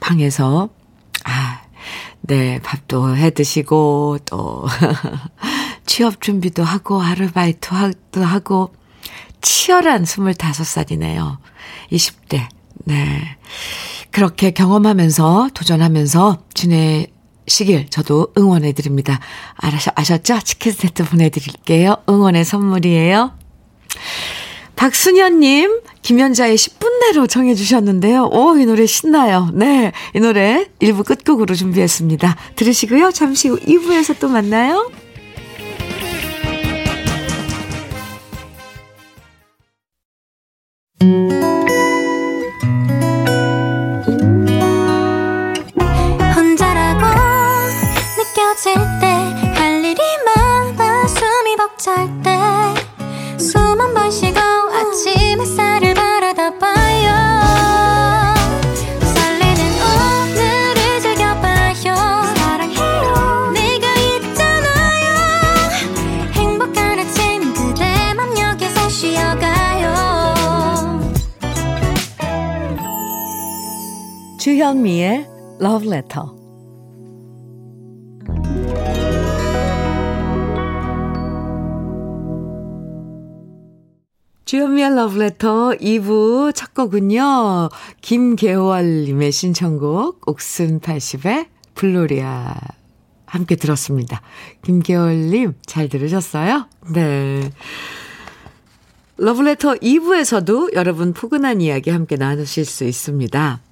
방에서 0.00 0.70
아, 1.24 1.62
네 2.22 2.60
밥도 2.60 3.16
해 3.16 3.30
드시고 3.30 4.18
또 4.24 4.66
취업 5.86 6.20
준비도 6.20 6.64
하고 6.64 7.00
아르바이트도 7.00 8.24
하고 8.24 8.74
치열한 9.40 10.04
25살이네요. 10.04 11.38
20대. 11.92 12.48
네. 12.86 13.36
그렇게 14.10 14.50
경험하면서 14.50 15.50
도전하면서 15.54 16.44
지내 16.54 17.06
시길 17.46 17.88
저도 17.90 18.28
응원해 18.38 18.72
드립니다. 18.72 19.20
아셨죠? 19.56 20.40
치킨 20.44 20.72
세트 20.72 21.04
보내드릴게요. 21.04 21.96
응원의 22.08 22.44
선물이에요. 22.44 23.32
박순현님, 24.76 25.80
김연자의 26.02 26.56
10분 26.56 27.00
내로 27.00 27.26
정해주셨는데요. 27.26 28.28
오, 28.32 28.58
이 28.58 28.66
노래 28.66 28.86
신나요. 28.86 29.48
네. 29.54 29.92
이 30.14 30.20
노래 30.20 30.66
1부 30.80 31.04
끝곡으로 31.04 31.54
준비했습니다. 31.54 32.36
들으시고요. 32.56 33.12
잠시 33.12 33.48
후 33.48 33.58
2부에서 33.60 34.18
또 34.18 34.28
만나요. 34.28 34.90
주현미의 74.44 75.26
Love 75.62 75.88
Letter. 75.88 76.26
주현미의 84.44 84.90
Love 84.90 85.18
Letter 85.18 85.78
2부 85.78 86.54
첫 86.54 86.74
곡은요. 86.74 87.70
김계월님의 88.02 89.32
신청곡 89.32 90.28
옥슨 90.28 90.80
80의 90.80 91.46
블로리아 91.74 92.54
함께 93.24 93.56
들었습니다. 93.56 94.20
김계월님 94.60 95.54
잘 95.64 95.88
들으셨어요? 95.88 96.66
네. 96.92 97.50
러브레터 99.16 99.76
2부에서도 99.76 100.74
여러분 100.74 101.14
포근한 101.14 101.62
이야기 101.62 101.88
함께 101.88 102.16
나누실 102.16 102.66
수 102.66 102.84
있습니다. 102.84 103.62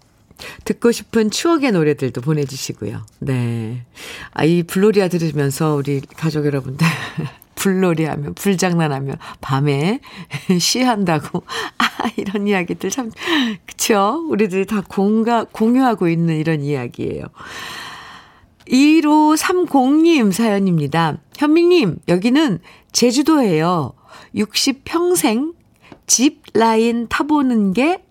듣고 0.65 0.93
싶은 0.93 1.31
추억의 1.31 1.73
노래들도 1.73 2.21
보내주시고요. 2.21 3.05
네. 3.21 3.85
아, 4.33 4.45
이 4.45 4.63
블로리아 4.63 5.09
들으면서 5.09 5.75
우리 5.75 6.01
가족 6.01 6.47
여러분들, 6.47 6.87
불놀이 7.55 8.05
하면, 8.05 8.35
불장난 8.35 8.93
하면, 8.93 9.17
밤에 9.41 10.01
쉬한다고. 10.59 11.45
아, 11.79 11.87
이런 12.17 12.49
이야기들 12.49 12.91
참, 12.91 13.11
그쵸? 13.67 14.25
우리들이 14.29 14.67
다 14.67 14.83
공가, 14.87 15.45
공유하고 15.45 16.09
있는 16.09 16.37
이런 16.37 16.63
이야기예요. 16.63 17.27
1530님 18.69 20.33
사연입니다. 20.33 21.19
현미님, 21.37 21.99
여기는 22.09 22.59
제주도예요. 22.93 23.93
60평생 24.35 25.55
짚라인 26.07 27.09
타보는 27.09 27.73
게 27.73 28.03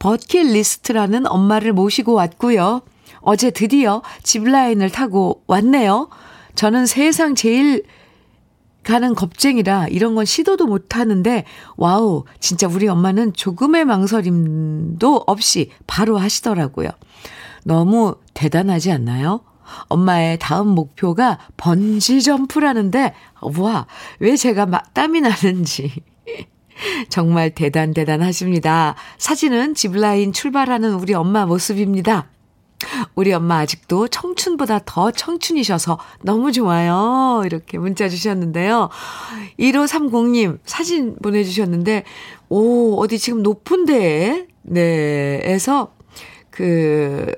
버킷리스트라는 0.00 1.26
엄마를 1.28 1.72
모시고 1.72 2.14
왔고요. 2.14 2.82
어제 3.20 3.50
드디어 3.50 4.02
짚라인을 4.24 4.90
타고 4.90 5.44
왔네요. 5.46 6.08
저는 6.56 6.86
세상 6.86 7.36
제일 7.36 7.84
가는 8.82 9.14
겁쟁이라 9.14 9.88
이런 9.88 10.14
건 10.14 10.24
시도도 10.24 10.66
못 10.66 10.96
하는데, 10.96 11.44
와우, 11.76 12.24
진짜 12.40 12.66
우리 12.66 12.88
엄마는 12.88 13.34
조금의 13.34 13.84
망설임도 13.84 15.24
없이 15.26 15.70
바로 15.86 16.18
하시더라고요. 16.18 16.88
너무 17.64 18.16
대단하지 18.34 18.90
않나요? 18.90 19.40
엄마의 19.88 20.38
다음 20.38 20.68
목표가 20.68 21.38
번지점프라는데, 21.58 23.14
와, 23.58 23.86
왜 24.18 24.36
제가 24.36 24.66
막 24.66 24.92
땀이 24.94 25.20
나는지. 25.20 25.92
정말 27.08 27.50
대단 27.50 27.92
대단하십니다. 27.92 28.94
사진은 29.18 29.74
집라인 29.74 30.32
출발하는 30.32 30.94
우리 30.94 31.14
엄마 31.14 31.46
모습입니다. 31.46 32.28
우리 33.14 33.32
엄마 33.32 33.58
아직도 33.58 34.08
청춘보다 34.08 34.80
더 34.86 35.10
청춘이셔서 35.10 35.98
너무 36.22 36.50
좋아요. 36.50 37.42
이렇게 37.44 37.78
문자 37.78 38.08
주셨는데요. 38.08 38.88
1530님 39.58 40.58
사진 40.64 41.16
보내주셨는데, 41.22 42.04
오, 42.48 42.96
어디 42.98 43.18
지금 43.18 43.42
높은 43.42 43.84
데에, 43.84 44.46
네, 44.62 45.40
에서 45.44 45.94
그, 46.50 47.34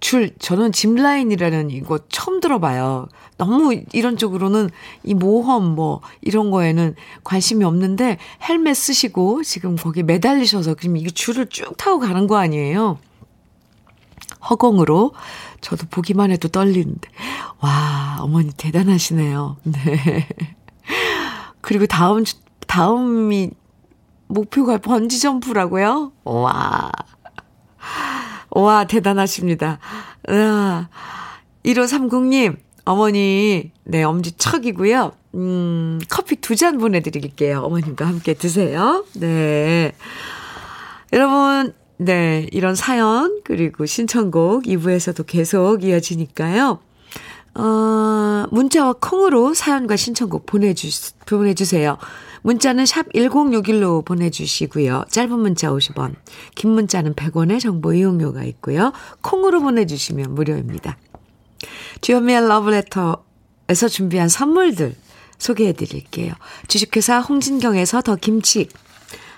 줄, 0.00 0.30
저는 0.38 0.72
짚라인이라는 0.72 1.70
이거 1.70 1.98
처음 2.08 2.40
들어봐요. 2.40 3.08
너무 3.40 3.74
이런 3.94 4.18
쪽으로는 4.18 4.68
이 5.02 5.14
모험 5.14 5.74
뭐 5.74 6.02
이런 6.20 6.50
거에는 6.50 6.94
관심이 7.24 7.64
없는데 7.64 8.18
헬멧 8.46 8.76
쓰시고 8.76 9.44
지금 9.44 9.76
거기 9.76 10.02
매달리셔서 10.02 10.74
그럼 10.74 10.98
이 10.98 11.10
줄을 11.10 11.46
쭉 11.46 11.74
타고 11.78 12.00
가는 12.00 12.26
거 12.26 12.36
아니에요? 12.36 12.98
허공으로 14.50 15.14
저도 15.62 15.86
보기만 15.90 16.30
해도 16.30 16.48
떨리는데. 16.48 17.08
와, 17.60 18.18
어머니 18.20 18.52
대단하시네요. 18.52 19.56
네. 19.64 20.28
그리고 21.62 21.86
다음, 21.86 22.24
다음이 22.66 23.52
목표가 24.28 24.76
번지 24.76 25.18
점프라고요? 25.18 26.12
와. 26.24 26.92
와, 28.50 28.84
대단하십니다. 28.84 29.78
아, 30.28 30.88
1530님, 31.64 32.56
어머니, 32.84 33.70
네, 33.84 34.02
엄지척이고요. 34.02 35.12
음, 35.34 36.00
커피 36.08 36.36
두 36.36 36.56
잔 36.56 36.78
보내드릴게요. 36.78 37.60
어머님과 37.60 38.06
함께 38.06 38.34
드세요. 38.34 39.04
네. 39.14 39.92
여러분, 41.12 41.72
네, 41.98 42.46
이런 42.52 42.74
사연, 42.74 43.40
그리고 43.44 43.86
신청곡 43.86 44.64
2부에서도 44.64 45.24
계속 45.26 45.84
이어지니까요. 45.84 46.78
어, 47.54 48.46
문자와 48.50 48.94
콩으로 49.00 49.54
사연과 49.54 49.96
신청곡 49.96 50.46
보내주, 50.46 50.88
보내주세요. 51.26 51.98
문자는 52.42 52.86
샵 52.86 53.12
1061로 53.12 54.04
보내주시고요. 54.04 55.04
짧은 55.10 55.38
문자 55.38 55.68
50원, 55.70 56.14
긴 56.54 56.70
문자는 56.70 57.14
100원의 57.14 57.60
정보 57.60 57.92
이용료가 57.92 58.44
있고요. 58.44 58.92
콩으로 59.20 59.60
보내주시면 59.60 60.34
무료입니다. 60.34 60.96
주현미의 62.00 62.48
러브레터에서 62.48 63.88
준비한 63.88 64.28
선물들 64.28 64.94
소개해 65.38 65.72
드릴게요. 65.72 66.32
주식회사 66.68 67.20
홍진경에서 67.20 68.02
더 68.02 68.16
김치, 68.16 68.68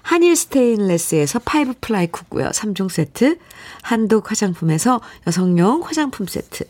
한일 0.02 0.34
스테인레스에서 0.36 1.38
five 1.44 1.74
ply 1.80 2.08
cookware 2.08 2.50
3종 2.50 2.90
세트, 2.90 3.38
한독 3.82 4.30
화장품에서 4.30 5.00
여성용 5.26 5.82
화장품 5.82 6.26
세트, 6.26 6.64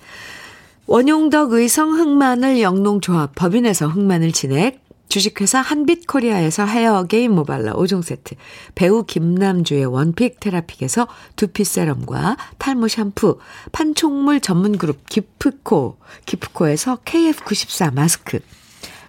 원용덕 0.86 1.52
의성 1.52 1.98
흑마늘 1.98 2.60
영농조합 2.60 3.34
법인에서 3.34 3.88
흑마늘 3.88 4.32
진액, 4.32 4.81
주식회사 5.12 5.60
한빛코리아에서 5.60 6.64
헤어 6.64 7.04
케어 7.04 7.32
모발라 7.32 7.74
5종 7.74 8.02
세트, 8.02 8.34
배우 8.74 9.04
김남주의 9.04 9.84
원픽 9.84 10.40
테라픽에서 10.40 11.06
두피 11.36 11.64
세럼과 11.64 12.38
탈모 12.56 12.88
샴푸, 12.88 13.38
판촉물 13.72 14.40
전문 14.40 14.78
그룹 14.78 15.06
기프코, 15.10 15.98
기프코에서 16.24 17.00
KF94 17.04 17.92
마스크, 17.92 18.40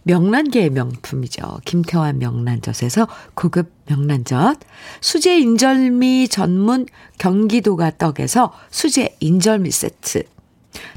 명란계의 0.04 0.72
명품이죠. 0.72 1.62
김태환 1.64 2.20
명란젓에서 2.20 3.08
고급 3.34 3.72
명란젓, 3.86 4.60
수제 5.00 5.40
인절미 5.40 6.28
전문 6.28 6.86
경기도가 7.18 7.92
떡에서 7.98 8.52
수제 8.72 9.16
인절미 9.22 9.72
세트, 9.72 10.24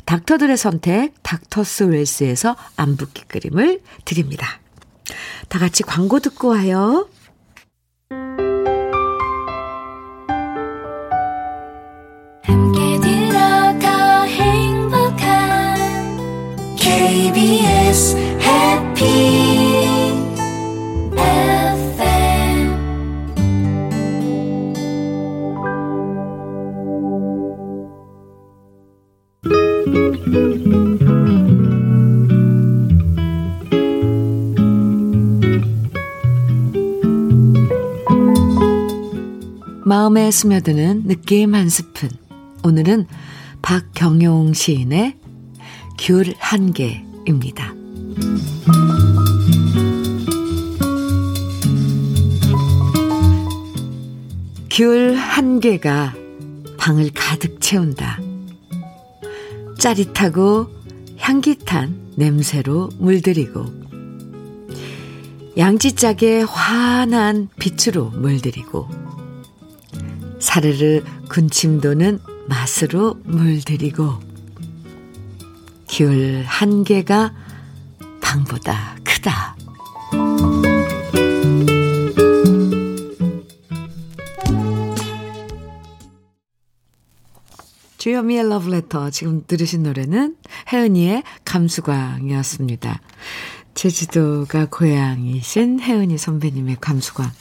닥터들의 0.04 0.56
선택 0.56 1.14
닥터스 1.22 1.84
웰스에서 1.84 2.56
안붓기 2.74 3.26
그림을 3.28 3.82
드립니다. 4.04 4.65
다 5.48 5.58
같이 5.58 5.82
광고 5.82 6.20
듣고 6.20 6.48
와요. 6.48 7.08
스며드는 40.36 41.04
느낌 41.06 41.54
한 41.54 41.70
스푼. 41.70 42.10
오늘은 42.62 43.06
박경용 43.62 44.52
시인의 44.52 45.16
귤 45.96 46.34
한 46.38 46.74
개입니다. 46.74 47.72
귤 54.68 55.14
한 55.16 55.60
개가 55.60 56.14
방을 56.76 57.12
가득 57.14 57.62
채운다. 57.62 58.20
짜릿하고 59.78 60.66
향긋한 61.16 62.12
냄새로 62.16 62.90
물들이고 62.98 63.64
양지짝의 65.56 66.44
환한 66.44 67.48
빛으로 67.58 68.10
물들이고 68.10 69.05
사르르 70.46 71.02
군침 71.28 71.80
도는 71.80 72.20
맛으로 72.48 73.16
물들이고 73.24 74.20
귤 75.88 76.44
한 76.46 76.84
개가 76.84 77.34
방보다 78.20 78.96
크다. 79.02 79.56
주여미의 87.98 88.48
러브레터 88.48 89.10
지금 89.10 89.42
들으신 89.48 89.82
노래는 89.82 90.36
혜은이의 90.72 91.24
감수광이었습니다. 91.44 93.00
제주도가 93.74 94.66
고향이신 94.66 95.80
혜은이 95.80 96.16
선배님의 96.16 96.76
감수광. 96.80 97.32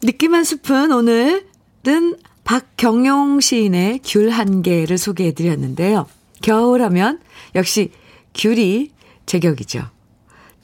느낌 0.00 0.34
한 0.34 0.42
스푼 0.42 0.90
오늘 0.92 1.47
뜬 1.88 2.18
박경용 2.44 3.40
시인의 3.40 4.00
귤 4.04 4.28
한 4.28 4.60
개를 4.60 4.98
소개해 4.98 5.32
드렸는데요. 5.32 6.06
겨울 6.42 6.82
하면 6.82 7.18
역시 7.54 7.92
귤이 8.34 8.90
제격이죠. 9.24 9.86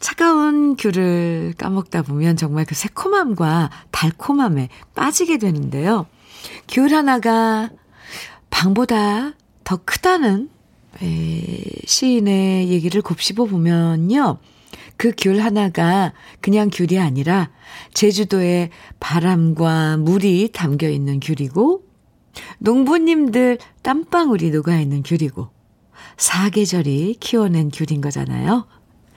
차가운 0.00 0.76
귤을 0.76 1.54
까먹다 1.56 2.02
보면 2.02 2.36
정말 2.36 2.66
그 2.66 2.74
새콤함과 2.74 3.70
달콤함에 3.90 4.68
빠지게 4.94 5.38
되는데요. 5.38 6.04
귤 6.68 6.92
하나가 6.92 7.70
방보다 8.50 9.32
더 9.64 9.80
크다는 9.82 10.50
시인의 11.86 12.68
얘기를 12.68 13.00
곱씹어 13.00 13.46
보면요. 13.46 14.36
그 14.96 15.12
귤 15.16 15.40
하나가 15.40 16.12
그냥 16.40 16.70
귤이 16.72 16.98
아니라 16.98 17.50
제주도의 17.92 18.70
바람과 19.00 19.96
물이 19.98 20.50
담겨 20.52 20.88
있는 20.88 21.20
귤이고 21.20 21.82
농부님들 22.58 23.58
땀방울이 23.82 24.50
녹아 24.50 24.78
있는 24.78 25.02
귤이고 25.02 25.48
사계절이 26.16 27.16
키워낸 27.20 27.70
귤인 27.72 28.00
거잖아요. 28.00 28.66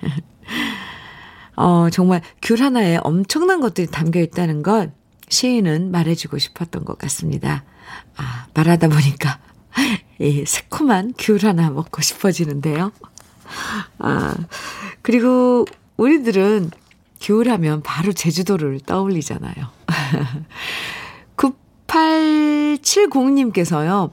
어, 1.56 1.90
정말 1.90 2.22
귤 2.42 2.62
하나에 2.62 2.98
엄청난 3.04 3.60
것들이 3.60 3.88
담겨 3.88 4.20
있다는 4.20 4.62
걸 4.64 4.94
시인은 5.30 5.92
말해주고 5.92 6.38
싶었던 6.38 6.86
것 6.86 6.98
같습니다. 7.00 7.66
아, 8.16 8.48
말하다 8.54 8.90
보니까 8.90 9.40
이 10.20 10.44
새콤한 10.46 11.14
귤 11.18 11.44
하나 11.44 11.70
먹고 11.70 12.02
싶어지는데요. 12.02 12.92
아, 14.00 14.36
그리고 15.02 15.66
우리들은 15.98 16.72
겨울하면 17.20 17.82
바로 17.82 18.14
제주도를 18.14 18.80
떠올리잖아요. 18.82 19.56
9870님께서요. 21.36 24.12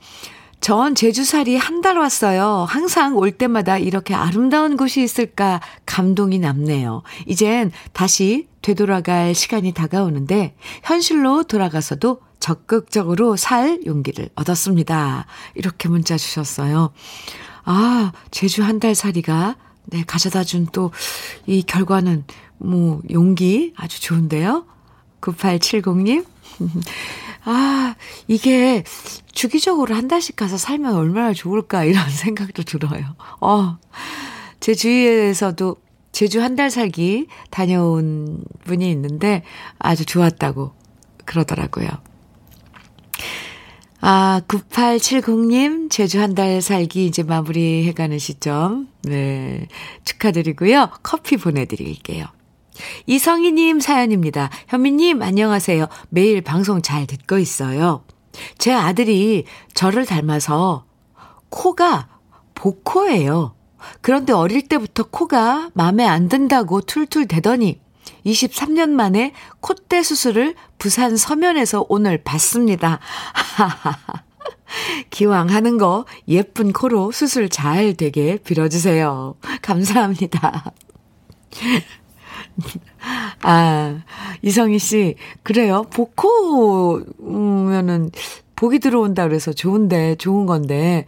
전 0.60 0.94
제주살이 0.94 1.56
한 1.58 1.74
달 1.84 1.98
왔어요. 1.98 2.64
항상 2.66 3.18
올 3.18 3.30
때마다 3.30 3.76
이렇게 3.76 4.14
아름다운 4.14 4.78
곳이 4.78 5.02
있을까 5.02 5.60
감동이 5.84 6.38
남네요. 6.38 7.02
이젠 7.26 7.70
다시 7.92 8.48
되돌아갈 8.62 9.34
시간이 9.34 9.72
다가오는데 9.72 10.56
현실로 10.82 11.42
돌아가서도 11.42 12.22
적극적으로 12.40 13.36
살 13.36 13.80
용기를 13.84 14.30
얻었습니다. 14.34 15.26
이렇게 15.54 15.90
문자 15.90 16.16
주셨어요. 16.16 16.94
아, 17.64 18.12
제주 18.30 18.62
한 18.62 18.78
달 18.80 18.94
살이가 18.94 19.56
네, 19.86 20.02
가져다 20.06 20.44
준 20.44 20.66
또 20.66 20.90
이 21.46 21.62
결과는 21.62 22.24
뭐 22.58 23.02
용기 23.10 23.72
아주 23.76 24.00
좋은데요. 24.00 24.66
9870님. 25.20 26.24
아, 27.44 27.94
이게 28.28 28.84
주기적으로 29.32 29.94
한 29.94 30.08
달씩 30.08 30.36
가서 30.36 30.56
살면 30.56 30.94
얼마나 30.94 31.32
좋을까 31.32 31.84
이런 31.84 32.08
생각도 32.10 32.62
들어요. 32.62 33.14
어. 33.40 33.78
제 34.60 34.74
주위에서도 34.74 35.76
제주 36.12 36.40
한 36.40 36.56
달 36.56 36.70
살기 36.70 37.26
다녀온 37.50 38.44
분이 38.64 38.88
있는데 38.92 39.42
아주 39.78 40.06
좋았다고 40.06 40.72
그러더라고요. 41.24 41.88
아, 44.06 44.42
9870님, 44.48 45.90
제주 45.90 46.20
한 46.20 46.34
달 46.34 46.60
살기 46.60 47.06
이제 47.06 47.22
마무리 47.22 47.86
해가는 47.86 48.18
시점. 48.18 48.88
네. 49.02 49.66
축하드리고요. 50.04 50.90
커피 51.02 51.38
보내드릴게요. 51.38 52.26
이성희님 53.06 53.80
사연입니다. 53.80 54.50
현미님, 54.68 55.22
안녕하세요. 55.22 55.86
매일 56.10 56.42
방송 56.42 56.82
잘 56.82 57.06
듣고 57.06 57.38
있어요. 57.38 58.04
제 58.58 58.74
아들이 58.74 59.44
저를 59.72 60.04
닮아서 60.04 60.84
코가 61.48 62.08
복코예요. 62.54 63.54
그런데 64.02 64.34
어릴 64.34 64.68
때부터 64.68 65.04
코가 65.04 65.70
마음에 65.72 66.04
안 66.04 66.28
든다고 66.28 66.82
툴툴 66.82 67.26
대더니 67.26 67.80
23년 68.26 68.90
만에 68.90 69.32
콧대 69.60 70.02
수술을 70.02 70.54
부산 70.78 71.16
서면에서 71.16 71.86
오늘 71.88 72.22
받습니다. 72.22 73.00
기왕 75.10 75.50
하는 75.50 75.78
거 75.78 76.04
예쁜 76.28 76.72
코로 76.72 77.10
수술 77.12 77.48
잘 77.48 77.94
되게 77.94 78.38
빌어주세요. 78.38 79.36
감사합니다. 79.62 80.72
아, 83.42 84.00
이성희 84.42 84.78
씨, 84.78 85.16
그래요. 85.42 85.84
복호면은 85.92 88.10
복이 88.56 88.78
들어온다 88.78 89.26
그래서 89.26 89.52
좋은데, 89.52 90.14
좋은 90.16 90.46
건데, 90.46 91.06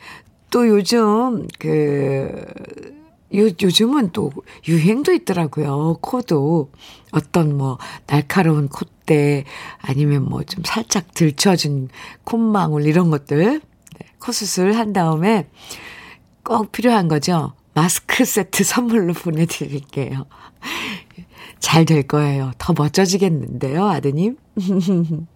또 0.50 0.68
요즘, 0.68 1.46
그, 1.58 2.44
요, 3.34 3.46
요즘은 3.60 4.10
또 4.12 4.30
유행도 4.68 5.12
있더라고요. 5.12 5.98
코도. 6.00 6.70
어떤 7.12 7.56
뭐, 7.56 7.78
날카로운 8.06 8.68
콧대, 8.68 9.44
아니면 9.80 10.24
뭐 10.28 10.42
좀 10.44 10.62
살짝 10.64 11.12
들쳐진 11.14 11.88
콧망울, 12.24 12.86
이런 12.86 13.10
것들. 13.10 13.60
네, 13.60 14.06
코 14.18 14.32
수술 14.32 14.72
한 14.74 14.92
다음에 14.92 15.48
꼭 16.44 16.70
필요한 16.72 17.08
거죠. 17.08 17.52
마스크 17.74 18.24
세트 18.24 18.62
선물로 18.64 19.12
보내드릴게요. 19.14 20.26
잘 21.58 21.84
될 21.84 22.02
거예요. 22.04 22.52
더 22.58 22.72
멋져지겠는데요, 22.76 23.86
아드님. 23.88 24.36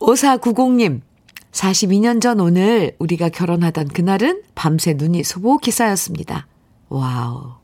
5490님, 0.00 1.00
42년 1.52 2.20
전 2.20 2.40
오늘 2.40 2.94
우리가 2.98 3.28
결혼하던 3.28 3.88
그날은 3.88 4.42
밤새 4.54 4.94
눈이 4.94 5.22
소복히 5.24 5.70
쌓였습니다. 5.70 6.46
와우. 6.88 7.54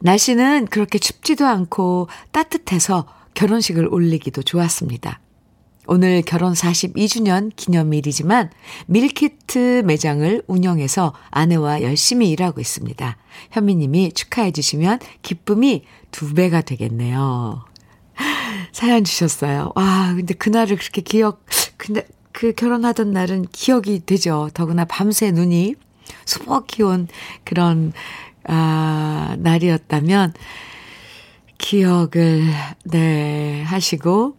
날씨는 0.00 0.66
그렇게 0.66 0.98
춥지도 0.98 1.46
않고 1.46 2.08
따뜻해서 2.32 3.06
결혼식을 3.34 3.88
올리기도 3.92 4.42
좋았습니다. 4.42 5.20
오늘 5.86 6.22
결혼 6.22 6.52
42주년 6.52 7.50
기념일이지만 7.56 8.50
밀키트 8.86 9.82
매장을 9.84 10.42
운영해서 10.46 11.14
아내와 11.30 11.82
열심히 11.82 12.30
일하고 12.30 12.60
있습니다. 12.60 13.16
현미님이 13.50 14.12
축하해 14.12 14.52
주시면 14.52 15.00
기쁨이 15.22 15.84
두 16.12 16.32
배가 16.34 16.60
되겠네요. 16.60 17.64
사연 18.72 19.04
주셨어요. 19.04 19.72
와, 19.74 20.12
근데 20.14 20.34
그날을 20.34 20.76
그렇게 20.76 21.00
기억, 21.00 21.44
근데 21.76 22.06
그 22.32 22.52
결혼하던 22.52 23.10
날은 23.10 23.46
기억이 23.50 24.06
되죠. 24.06 24.48
더구나 24.54 24.84
밤새 24.84 25.30
눈이 25.32 25.74
수복히 26.24 26.82
온 26.82 27.08
그런, 27.44 27.92
아, 28.52 29.36
날이었다면, 29.38 30.34
기억을, 31.56 32.42
네, 32.84 33.62
하시고, 33.62 34.36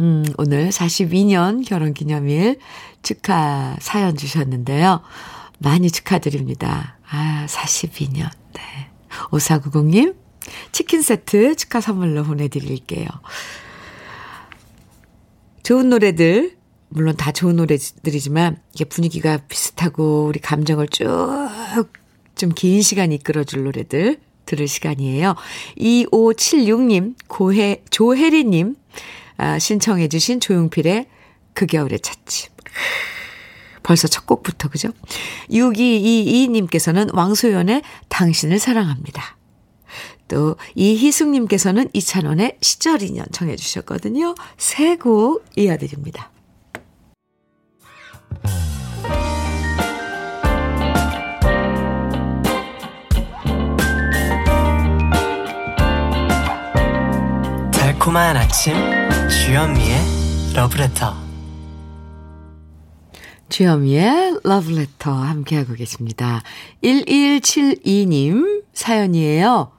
음, 0.00 0.24
오늘 0.36 0.68
42년 0.68 1.66
결혼 1.66 1.94
기념일 1.94 2.58
축하 3.02 3.74
사연 3.80 4.16
주셨는데요. 4.18 5.00
많이 5.60 5.90
축하드립니다. 5.90 6.98
아, 7.08 7.46
42년. 7.48 8.28
네. 8.52 8.60
5490님, 9.30 10.14
치킨 10.70 11.00
세트 11.00 11.56
축하 11.56 11.80
선물로 11.80 12.24
보내드릴게요. 12.24 13.06
좋은 15.62 15.88
노래들, 15.88 16.58
물론 16.90 17.16
다 17.16 17.32
좋은 17.32 17.56
노래들이지만, 17.56 18.60
이게 18.74 18.84
분위기가 18.84 19.38
비슷하고, 19.48 20.26
우리 20.26 20.38
감정을 20.38 20.88
쭉, 20.88 21.06
좀 22.44 22.50
긴 22.54 22.82
시간 22.82 23.12
이끌어줄 23.12 23.64
노래들 23.64 24.18
들을 24.46 24.68
시간이에요. 24.68 25.34
2576님, 25.78 27.14
고해, 27.28 27.82
조혜리님, 27.90 28.76
아, 29.38 29.58
신청해주신 29.58 30.40
조용필의 30.40 31.06
그 31.54 31.66
겨울의 31.66 32.00
찻집. 32.00 32.52
벌써 33.82 34.06
첫 34.08 34.26
곡부터, 34.26 34.68
그죠? 34.68 34.88
6222님께서는 35.50 37.14
왕소연의 37.14 37.82
당신을 38.08 38.58
사랑합니다. 38.58 39.36
또 40.28 40.56
이희숙님께서는 40.74 41.90
이찬원의 41.92 42.58
시절 42.62 43.02
인연 43.02 43.26
청해 43.32 43.56
주셨거든요. 43.56 44.34
세 44.56 44.96
곡 44.96 45.44
이어드립니다. 45.56 46.30
달콤한 58.04 58.36
아침 58.36 58.74
주현미의 59.30 59.98
러브레터 60.54 61.14
주현미의 63.48 64.40
러브레터 64.44 65.10
함께하고 65.10 65.72
계십니다. 65.72 66.42
1172님 66.82 68.64
사연이에요. 68.74 69.72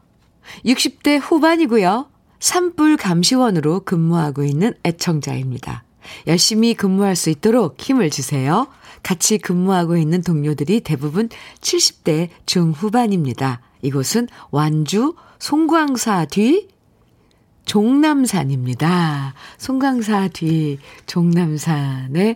60대 0.65 1.19
후반이고요. 1.21 2.07
산불 2.39 2.97
감시원으로 2.97 3.81
근무하고 3.81 4.43
있는 4.43 4.73
애청자입니다. 4.83 5.83
열심히 6.25 6.73
근무할 6.73 7.15
수 7.15 7.29
있도록 7.29 7.79
힘을 7.79 8.09
주세요. 8.09 8.65
같이 9.03 9.37
근무하고 9.37 9.97
있는 9.97 10.23
동료들이 10.23 10.79
대부분 10.79 11.29
70대 11.61 12.29
중후반입니다. 12.47 13.61
이곳은 13.83 14.29
완주 14.49 15.13
송광사 15.37 16.25
뒤 16.25 16.74
종남산입니다. 17.65 19.33
송광사 19.57 20.29
뒤 20.29 20.79
종남산에서 21.07 22.35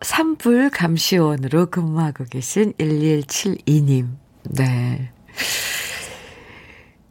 산불 0.00 0.70
감시원으로 0.70 1.66
근무하고 1.66 2.24
계신 2.24 2.72
1172님. 2.74 4.08
네. 4.44 5.10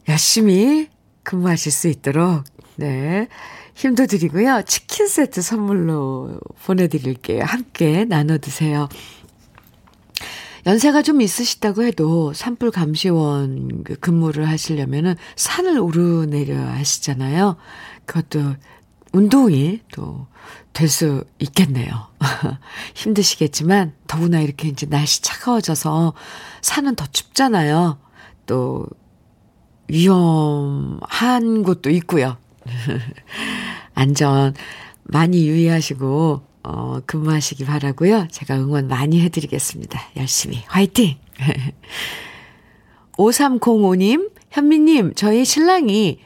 열심히 0.08 0.88
근무하실 1.22 1.72
수 1.72 1.88
있도록, 1.88 2.44
네. 2.76 3.28
힘도 3.74 4.06
드리고요. 4.06 4.62
치킨 4.66 5.06
세트 5.06 5.40
선물로 5.40 6.40
보내드릴게요. 6.64 7.44
함께 7.44 8.04
나눠 8.04 8.38
드세요. 8.38 8.88
연세가 10.68 11.02
좀 11.02 11.20
있으시다고 11.20 11.82
해도 11.82 12.32
산불 12.32 12.70
감시원 12.70 13.82
그 13.82 13.96
근무를 13.96 14.48
하시려면은 14.48 15.16
산을 15.34 15.78
오르내려야 15.80 16.74
하시잖아요. 16.74 17.56
그것도 18.06 18.54
운동이 19.12 19.80
또 19.92 20.28
될 20.78 20.88
수 20.88 21.24
있겠네요. 21.40 22.06
힘드시겠지만 22.94 23.92
더구나 24.06 24.40
이렇게 24.40 24.68
이제 24.68 24.86
날씨 24.86 25.22
차가워져서 25.22 26.14
산은 26.62 26.94
더 26.94 27.04
춥잖아요. 27.06 27.98
또 28.46 28.86
위험한 29.88 31.64
곳도 31.64 31.90
있고요. 31.90 32.36
안전 33.94 34.54
많이 35.02 35.48
유의하시고 35.48 36.42
어, 36.70 37.00
근무하시기 37.06 37.64
바라고요. 37.64 38.28
제가 38.30 38.54
응원 38.56 38.88
많이 38.88 39.22
해드리겠습니다. 39.22 39.98
열심히 40.18 40.62
화이팅! 40.66 41.16
5305님, 43.16 44.30
현미님, 44.50 45.14
저희 45.14 45.46
신랑이 45.46 46.20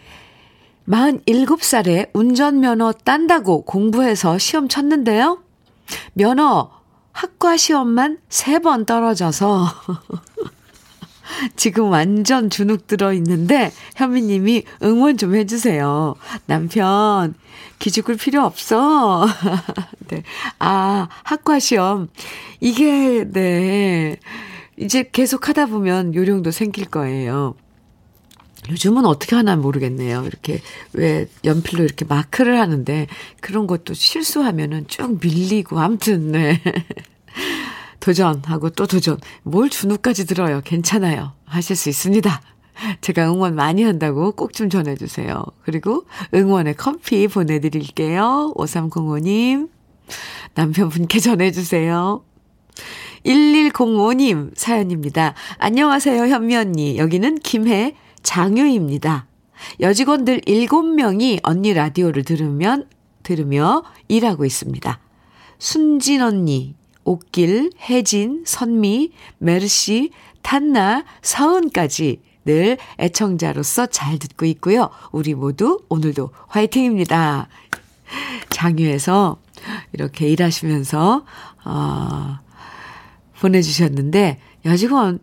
47살에 0.89 2.11
운전면허 2.13 2.93
딴다고 3.05 3.63
공부해서 3.63 4.37
시험 4.39 4.67
쳤는데요. 4.69 5.45
면허 6.15 6.73
학과 7.13 7.57
시험만 7.57 8.19
3번 8.29 8.85
떨어져서 8.85 9.69
지금 11.57 11.91
완전 11.91 12.51
주눅 12.51 12.87
들어 12.87 13.13
있는데 13.15 13.73
현미님이 13.97 14.65
응원 14.83 15.17
좀 15.17 15.35
해주세요. 15.35 16.15
남편 16.47 17.35
기죽을 17.79 18.17
필요 18.17 18.45
없어. 18.45 19.27
네. 20.09 20.23
아 20.59 21.09
학과 21.25 21.59
시험 21.59 22.09
이게 22.61 23.25
네 23.31 24.19
이제 24.77 25.09
계속 25.11 25.49
하다 25.49 25.67
보면 25.67 26.15
요령도 26.15 26.51
생길 26.51 26.87
거예요. 26.87 27.55
요즘은 28.71 29.05
어떻게 29.05 29.35
하나 29.35 29.57
모르겠네요. 29.57 30.25
이렇게 30.25 30.61
왜 30.93 31.27
연필로 31.45 31.83
이렇게 31.83 32.05
마크를 32.05 32.61
하는데 32.61 33.09
그런 33.41 33.67
것도 33.67 33.95
실수하면은 33.95 34.87
쭉 34.87 35.19
밀리고 35.21 35.81
아무튼 35.81 36.33
네. 36.33 36.61
도전하고 38.03 38.71
또 38.71 38.87
도전. 38.87 39.17
뭘 39.45 39.71
준우까지 39.71 40.27
들어요. 40.27 40.61
괜찮아요. 40.65 41.33
하실 41.45 41.77
수 41.77 41.89
있습니다. 41.89 42.43
제가 43.01 43.33
응원 43.33 43.55
많이 43.55 43.85
한다고 43.85 44.33
꼭 44.33 44.53
좀 44.53 44.69
전해주세요. 44.69 45.45
그리고 45.65 46.05
응원의 46.35 46.75
커피 46.75 47.29
보내드릴게요. 47.29 48.53
5305님. 48.57 49.71
남편분께 50.55 51.21
전해주세요. 51.21 52.25
1105님 53.25 54.51
사연입니다. 54.57 55.35
안녕하세요, 55.59 56.27
현미 56.27 56.57
언니. 56.57 56.99
여기는 56.99 57.39
김해 57.39 57.95
장유입니다. 58.25 59.27
여직원들 59.79 60.41
7명이 60.41 61.39
언니 61.45 61.73
라디오를 61.73 62.25
들으면, 62.25 62.89
들으며 63.23 63.85
일하고 64.09 64.45
있습니다. 64.45 64.99
순진 65.61 66.21
언니, 66.21 66.75
옥길, 67.05 67.71
혜진, 67.89 68.43
선미, 68.47 69.13
메르시, 69.39 70.11
탄나, 70.43 71.05
서은까지 71.23 72.21
늘 72.45 72.77
애청자로서 72.99 73.87
잘 73.87 74.19
듣고 74.19 74.47
있고요. 74.47 74.91
우리 75.13 75.35
모두 75.35 75.81
오늘도 75.89 76.31
화이팅입니다. 76.49 77.49
장유에서 78.51 79.41
이렇게 79.93 80.29
일하시면서, 80.29 81.25
어, 81.65 82.39
보내주셨는데, 83.41 84.41
여직원 84.65 85.21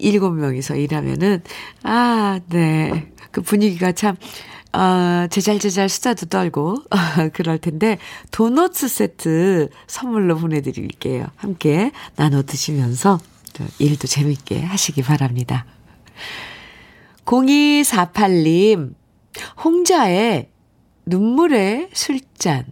7명이서 0.00 0.78
일하면은, 0.78 1.42
아, 1.82 2.40
네. 2.48 3.12
그 3.30 3.42
분위기가 3.42 3.92
참, 3.92 4.16
어, 4.72 5.26
제잘제잘 5.28 5.88
수다도 5.88 6.26
떨고, 6.26 6.76
그럴 7.34 7.58
텐데, 7.58 7.98
도너츠 8.30 8.88
세트 8.88 9.68
선물로 9.86 10.36
보내드릴게요. 10.36 11.26
함께 11.36 11.90
나눠 12.16 12.42
드시면서, 12.42 13.18
일도 13.78 14.06
재밌게 14.06 14.60
하시기 14.62 15.02
바랍니다. 15.02 15.66
0248님, 17.24 18.94
홍자의 19.64 20.48
눈물의 21.06 21.90
술잔, 21.92 22.66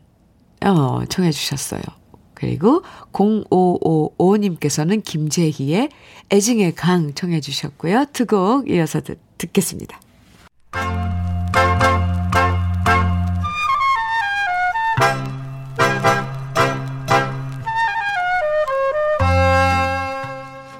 어, 0.64 1.04
청해 1.08 1.30
주셨어요. 1.32 1.82
그리고 2.34 2.82
0555님께서는 3.12 5.02
김재희의 5.02 5.88
애증의 6.30 6.74
강 6.76 7.12
청해 7.14 7.40
주셨고요. 7.40 8.04
두 8.12 8.26
곡 8.26 8.70
이어서 8.70 9.00
듣, 9.00 9.18
듣겠습니다. 9.38 10.00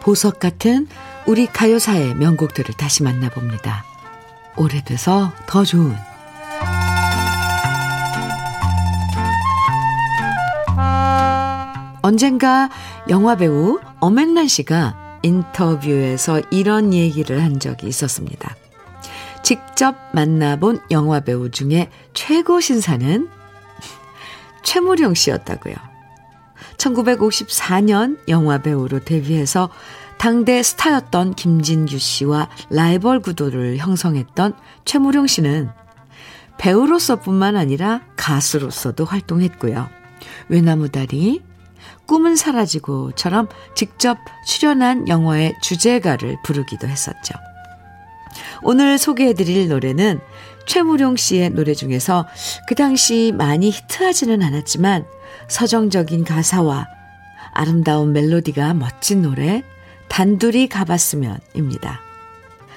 보석 0.09 0.41
같은 0.41 0.89
우리 1.27 1.45
가요사의 1.45 2.15
명곡들을 2.15 2.75
다시 2.79 3.03
만나봅니다. 3.03 3.85
오래돼서 4.57 5.35
더 5.47 5.67
좋은 5.67 5.95
언젠가 12.01 12.71
영화배우 13.11 13.81
엄앵란 14.01 14.49
씨가 14.49 15.21
인터뷰에서 15.21 16.41
이런 16.51 16.95
얘기를 16.95 17.43
한 17.43 17.61
적이 17.61 17.89
있었습니다. 17.89 18.57
직접 19.43 19.95
만나본 20.15 20.81
영화배우 20.91 21.51
중에 21.51 21.91
최고 22.15 22.63
신사는 22.63 23.29
최무룡 24.65 25.13
씨였다고요. 25.13 25.88
1954년 26.79 28.19
영화배우로 28.29 29.01
데뷔해서 29.01 29.69
당대 30.17 30.63
스타였던 30.63 31.35
김진규 31.35 31.99
씨와 31.99 32.49
라이벌 32.71 33.21
구도를 33.21 33.77
형성했던 33.77 34.55
최무룡 34.85 35.27
씨는 35.27 35.71
배우로서뿐만 36.59 37.57
아니라 37.57 38.01
가수로서도 38.17 39.05
활동했고요. 39.05 39.89
외나무다리, 40.49 41.41
꿈은 42.07 42.37
사라지고처럼 42.37 43.49
직접 43.77 44.19
출연한 44.47 45.07
영화의 45.09 45.55
주제가를 45.63 46.39
부르기도 46.43 46.89
했었죠. 46.89 47.35
오늘 48.63 48.99
소개해드릴 48.99 49.69
노래는 49.69 50.21
최무룡 50.67 51.17
씨의 51.17 51.51
노래 51.51 51.75
중에서 51.75 52.27
그 52.67 52.75
당시 52.75 53.33
많이 53.37 53.71
히트하지는 53.71 54.43
않았지만 54.43 55.07
서정적인 55.49 56.25
가사와 56.25 56.87
아름다운 57.53 58.13
멜로디가 58.13 58.75
멋진 58.75 59.23
노래 59.23 59.63
단둘이 60.09 60.69
가봤으면입니다. 60.69 62.01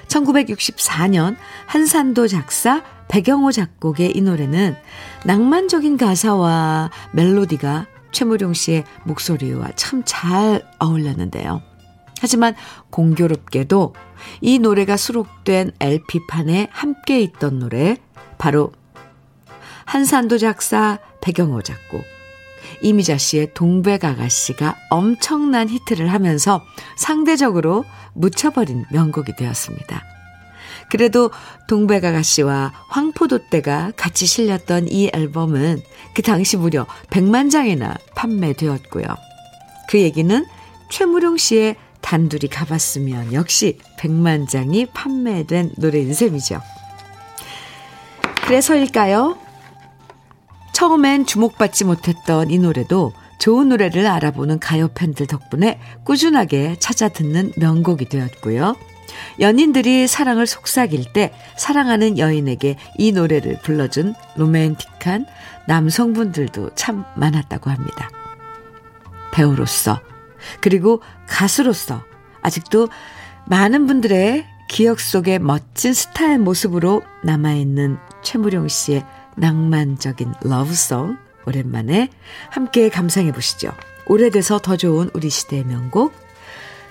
1964년 0.08 1.36
한산도 1.66 2.28
작사 2.28 2.82
배경호 3.08 3.52
작곡의 3.52 4.16
이 4.16 4.22
노래는 4.22 4.76
낭만적인 5.24 5.96
가사와 5.96 6.90
멜로디가 7.12 7.86
최무룡 8.10 8.52
씨의 8.54 8.84
목소리와 9.04 9.70
참 9.76 10.02
잘 10.04 10.62
어울렸는데요. 10.78 11.62
하지만 12.20 12.54
공교롭게도 12.90 13.94
이 14.40 14.58
노래가 14.58 14.96
수록된 14.96 15.72
LP판에 15.80 16.68
함께 16.70 17.20
있던 17.20 17.58
노래 17.58 17.96
바로 18.38 18.72
한산도 19.84 20.38
작사 20.38 20.98
배경호 21.20 21.62
작곡 21.62 22.04
이미자 22.82 23.18
씨의 23.18 23.54
동백 23.54 24.04
아가씨가 24.04 24.76
엄청난 24.90 25.68
히트를 25.68 26.12
하면서 26.12 26.62
상대적으로 26.96 27.84
묻혀버린 28.14 28.84
명곡이 28.90 29.36
되었습니다. 29.36 30.02
그래도 30.90 31.30
동백 31.68 32.04
아가씨와 32.04 32.72
황포도떼가 32.88 33.92
같이 33.96 34.26
실렸던 34.26 34.88
이 34.88 35.10
앨범은 35.12 35.80
그 36.14 36.22
당시 36.22 36.56
무려 36.56 36.86
100만 37.10 37.50
장이나 37.50 37.96
판매되었고요. 38.14 39.04
그 39.88 40.00
얘기는 40.00 40.44
최무룡 40.90 41.36
씨의 41.38 41.76
단둘이 42.02 42.48
가봤으면 42.48 43.32
역시 43.32 43.78
100만 43.98 44.48
장이 44.48 44.86
판매된 44.86 45.72
노래인 45.78 46.12
셈이죠. 46.12 46.60
그래서일까요? 48.44 49.38
처음엔 50.72 51.26
주목받지 51.26 51.84
못했던 51.84 52.50
이 52.50 52.58
노래도 52.58 53.12
좋은 53.38 53.68
노래를 53.68 54.06
알아보는 54.06 54.58
가요 54.58 54.88
팬들 54.88 55.26
덕분에 55.26 55.80
꾸준하게 56.04 56.76
찾아 56.78 57.08
듣는 57.08 57.52
명곡이 57.56 58.08
되었고요. 58.08 58.76
연인들이 59.40 60.06
사랑을 60.06 60.46
속삭일 60.46 61.12
때 61.12 61.32
사랑하는 61.56 62.18
여인에게 62.18 62.76
이 62.98 63.12
노래를 63.12 63.58
불러준 63.62 64.14
로맨틱한 64.36 65.26
남성분들도 65.66 66.74
참 66.74 67.04
많았다고 67.16 67.70
합니다. 67.70 68.10
배우로서 69.32 70.00
그리고 70.60 71.02
가수로서 71.28 72.02
아직도 72.42 72.88
많은 73.46 73.86
분들의 73.86 74.46
기억 74.68 75.00
속에 75.00 75.38
멋진 75.38 75.92
스타의 75.92 76.38
모습으로 76.38 77.02
남아있는 77.24 77.98
최무룡 78.22 78.68
씨의 78.68 79.04
낭만적인 79.36 80.34
러브송 80.42 81.16
오랜만에 81.46 82.08
함께 82.50 82.88
감상해 82.88 83.32
보시죠. 83.32 83.72
오래돼서 84.06 84.58
더 84.58 84.76
좋은 84.76 85.10
우리 85.14 85.30
시대의 85.30 85.64
명곡 85.64 86.12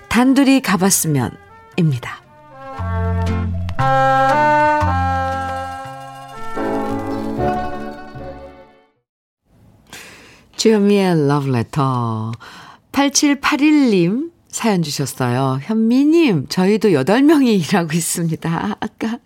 단둘이 0.09 0.61
가봤으면 0.61 1.31
입니다. 1.77 2.21
주현미의 10.57 11.27
러브레터 11.27 12.33
8781님 12.91 14.31
사연 14.51 14.81
주셨어요. 14.81 15.59
현미님, 15.63 16.47
저희도 16.49 16.89
8명이 16.89 17.65
일하고 17.65 17.93
있습니다. 17.93 18.77
아까 18.81 19.19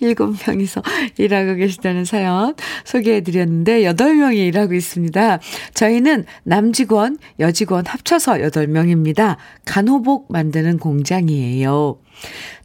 7명이서 0.00 0.82
일하고 1.18 1.54
계시다는 1.56 2.06
사연 2.06 2.54
소개해드렸는데, 2.86 3.82
8명이 3.82 4.38
일하고 4.48 4.72
있습니다. 4.72 5.38
저희는 5.74 6.24
남직원, 6.44 7.18
여직원 7.38 7.84
합쳐서 7.86 8.36
8명입니다. 8.36 9.36
간호복 9.66 10.32
만드는 10.32 10.78
공장이에요. 10.78 11.98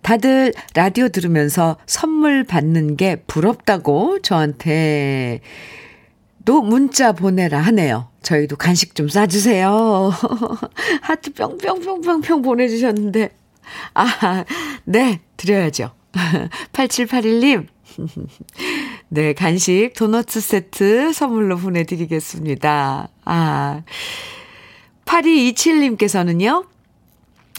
다들 0.01 0.53
라디오 0.74 1.10
들으면서 1.10 1.76
선물 1.86 2.45
받는 2.45 2.95
게 2.95 3.18
부럽다고 3.28 4.20
저한테 4.22 5.41
또 6.46 6.62
문자 6.62 7.12
보내라 7.12 7.60
하네요. 7.60 8.10
저희도 8.22 8.56
간식 8.56 8.96
좀 8.96 9.10
싸주세요. 9.10 10.12
하트 11.02 11.34
뿅뿅뿅뿅뿅 11.34 12.43
보내주셨는데. 12.43 13.32
아, 13.96 14.46
네, 14.86 15.22
드려야죠. 15.38 15.91
8781님. 16.72 17.68
네, 19.10 19.34
간식 19.34 19.91
도너츠 19.96 20.39
세트 20.39 21.14
선물로 21.14 21.58
보내드리겠습니다. 21.58 23.10
아, 23.26 23.82
8227님께서는요, 25.06 26.68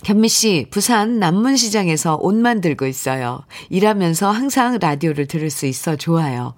현미 0.04 0.28
씨, 0.28 0.66
부산 0.70 1.18
남문시장에서 1.18 2.18
옷 2.20 2.34
만들고 2.34 2.86
있어요. 2.86 3.44
일하면서 3.70 4.30
항상 4.30 4.78
라디오를 4.80 5.26
들을 5.26 5.50
수 5.50 5.66
있어 5.66 5.96
좋아요. 5.96 6.54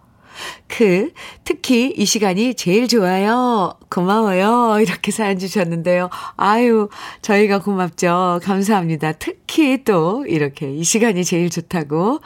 그, 0.67 1.11
특히 1.45 1.93
이 1.97 2.05
시간이 2.05 2.55
제일 2.55 2.89
좋아요. 2.89 3.75
고마워요. 3.91 4.81
이렇게 4.81 5.11
사연 5.11 5.39
주셨는데요. 5.39 6.11
아유, 6.37 6.89
저희가 7.23 7.61
고맙죠. 7.61 8.41
감사합니다. 8.43 9.13
특히 9.13 9.85
또 9.85 10.25
이렇게 10.27 10.73
이 10.73 10.85
시간이 10.85 11.25
제일 11.25 11.51
좋다고, 11.51 12.21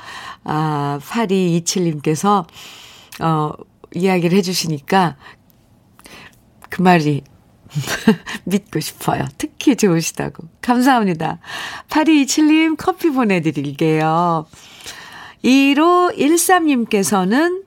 아, 0.45 0.99
8227님께서, 1.03 2.47
어, 3.21 3.53
이야기를 3.95 4.37
해주시니까 4.39 5.17
그 6.69 6.83
말이 6.83 7.23
믿고 8.45 8.81
싶어요. 8.81 9.25
특히 9.39 9.77
좋으시다고. 9.77 10.49
감사합니다. 10.61 11.39
8227님 11.89 12.77
커피 12.77 13.09
보내드릴게요. 13.11 14.45
1513님께서는 15.45 17.63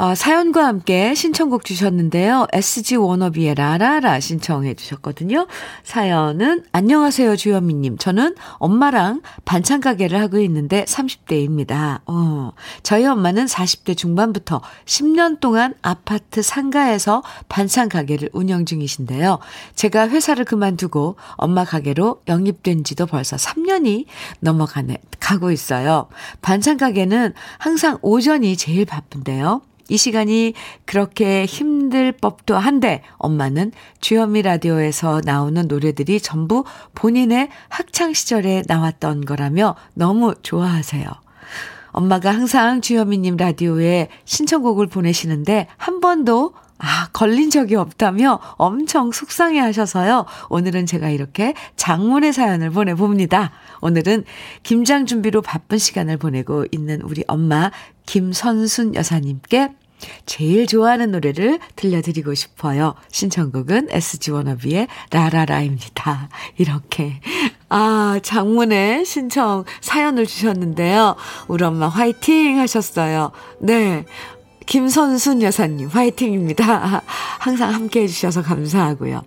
어, 0.00 0.14
사연과 0.14 0.64
함께 0.64 1.12
신청곡 1.12 1.64
주셨는데요. 1.64 2.46
SG 2.52 2.94
워너비의 2.94 3.56
라라라 3.56 4.20
신청해 4.20 4.74
주셨거든요. 4.74 5.48
사연은 5.82 6.62
안녕하세요 6.70 7.34
주현미님. 7.34 7.98
저는 7.98 8.36
엄마랑 8.58 9.22
반찬 9.44 9.80
가게를 9.80 10.20
하고 10.20 10.38
있는데 10.38 10.84
30대입니다. 10.84 12.02
어, 12.06 12.52
저희 12.84 13.06
엄마는 13.06 13.46
40대 13.46 13.96
중반부터 13.96 14.60
10년 14.84 15.40
동안 15.40 15.74
아파트 15.82 16.42
상가에서 16.42 17.24
반찬 17.48 17.88
가게를 17.88 18.30
운영 18.32 18.66
중이신데요. 18.66 19.40
제가 19.74 20.10
회사를 20.10 20.44
그만두고 20.44 21.16
엄마 21.32 21.64
가게로 21.64 22.22
영입된 22.28 22.84
지도 22.84 23.04
벌써 23.06 23.34
3년이 23.34 24.04
넘어가네, 24.38 24.98
가고 25.18 25.50
있어요. 25.50 26.06
반찬 26.40 26.76
가게는 26.76 27.34
항상 27.58 27.98
오전이 28.00 28.56
제일 28.56 28.84
바쁜데요. 28.84 29.62
이 29.88 29.96
시간이 29.96 30.54
그렇게 30.84 31.44
힘들 31.46 32.12
법도 32.12 32.56
한데 32.56 33.02
엄마는 33.16 33.72
주현미 34.00 34.42
라디오에서 34.42 35.22
나오는 35.24 35.66
노래들이 35.66 36.20
전부 36.20 36.64
본인의 36.94 37.48
학창 37.68 38.12
시절에 38.12 38.62
나왔던 38.66 39.24
거라며 39.24 39.74
너무 39.94 40.34
좋아하세요. 40.42 41.08
엄마가 41.90 42.30
항상 42.32 42.80
주현미님 42.80 43.36
라디오에 43.36 44.08
신청곡을 44.24 44.86
보내시는데 44.86 45.66
한 45.76 46.00
번도 46.00 46.52
아, 46.78 47.08
걸린 47.12 47.50
적이 47.50 47.76
없다며 47.76 48.40
엄청 48.52 49.10
속상해 49.12 49.58
하셔서요. 49.58 50.26
오늘은 50.48 50.86
제가 50.86 51.10
이렇게 51.10 51.54
장문의 51.76 52.32
사연을 52.32 52.70
보내봅니다. 52.70 53.52
오늘은 53.80 54.24
김장 54.62 55.06
준비로 55.06 55.42
바쁜 55.42 55.78
시간을 55.78 56.16
보내고 56.16 56.66
있는 56.70 57.00
우리 57.02 57.24
엄마 57.26 57.70
김선순 58.06 58.94
여사님께 58.94 59.70
제일 60.26 60.66
좋아하는 60.66 61.10
노래를 61.10 61.58
들려드리고 61.76 62.34
싶어요. 62.34 62.94
신청곡은 63.10 63.88
SG 63.90 64.30
워너비의 64.30 64.86
라라라입니다. 65.10 66.28
이렇게. 66.56 67.20
아, 67.68 68.18
장문의 68.22 69.04
신청 69.04 69.64
사연을 69.80 70.26
주셨는데요. 70.26 71.16
우리 71.48 71.64
엄마 71.64 71.88
화이팅 71.88 72.58
하셨어요. 72.58 73.32
네. 73.60 74.04
김선순 74.68 75.42
여사님 75.42 75.88
화이팅입니다. 75.88 77.02
항상 77.40 77.72
함께 77.72 78.02
해주셔서 78.02 78.42
감사하고요. 78.42 79.22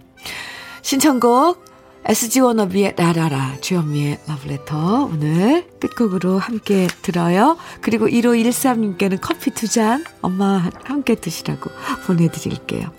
신청곡 0.83 1.65
SG 2.05 2.39
워너비의 2.41 2.93
라라라 2.97 3.57
주현미의 3.61 4.19
러브레터 4.27 5.09
오늘 5.11 5.67
끝곡으로 5.79 6.37
함께 6.39 6.87
들어요. 7.01 7.57
그리고 7.81 8.07
1513님께는 8.07 9.19
커피 9.21 9.51
두 9.51 9.67
잔 9.67 10.03
엄마와 10.21 10.69
함께 10.83 11.15
드시라고 11.15 11.69
보내드릴게요. 12.05 12.89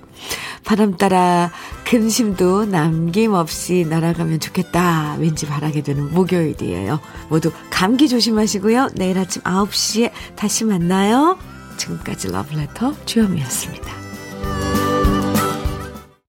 바람 0.64 0.96
따라 0.96 1.50
근심도 1.84 2.64
남김없이 2.66 3.86
날아가면 3.88 4.40
좋겠다. 4.40 5.16
왠지 5.18 5.46
바라게 5.46 5.82
되는 5.82 6.12
목요일이에요. 6.12 7.00
모두 7.28 7.52
감기 7.70 8.08
조심하시고요. 8.08 8.90
내일 8.94 9.18
아침 9.18 9.42
9시에 9.42 10.10
다시 10.36 10.64
만나요. 10.64 11.38
지금까지 11.76 12.28
러브레터 12.28 12.94
주현미였습니다. 13.04 14.81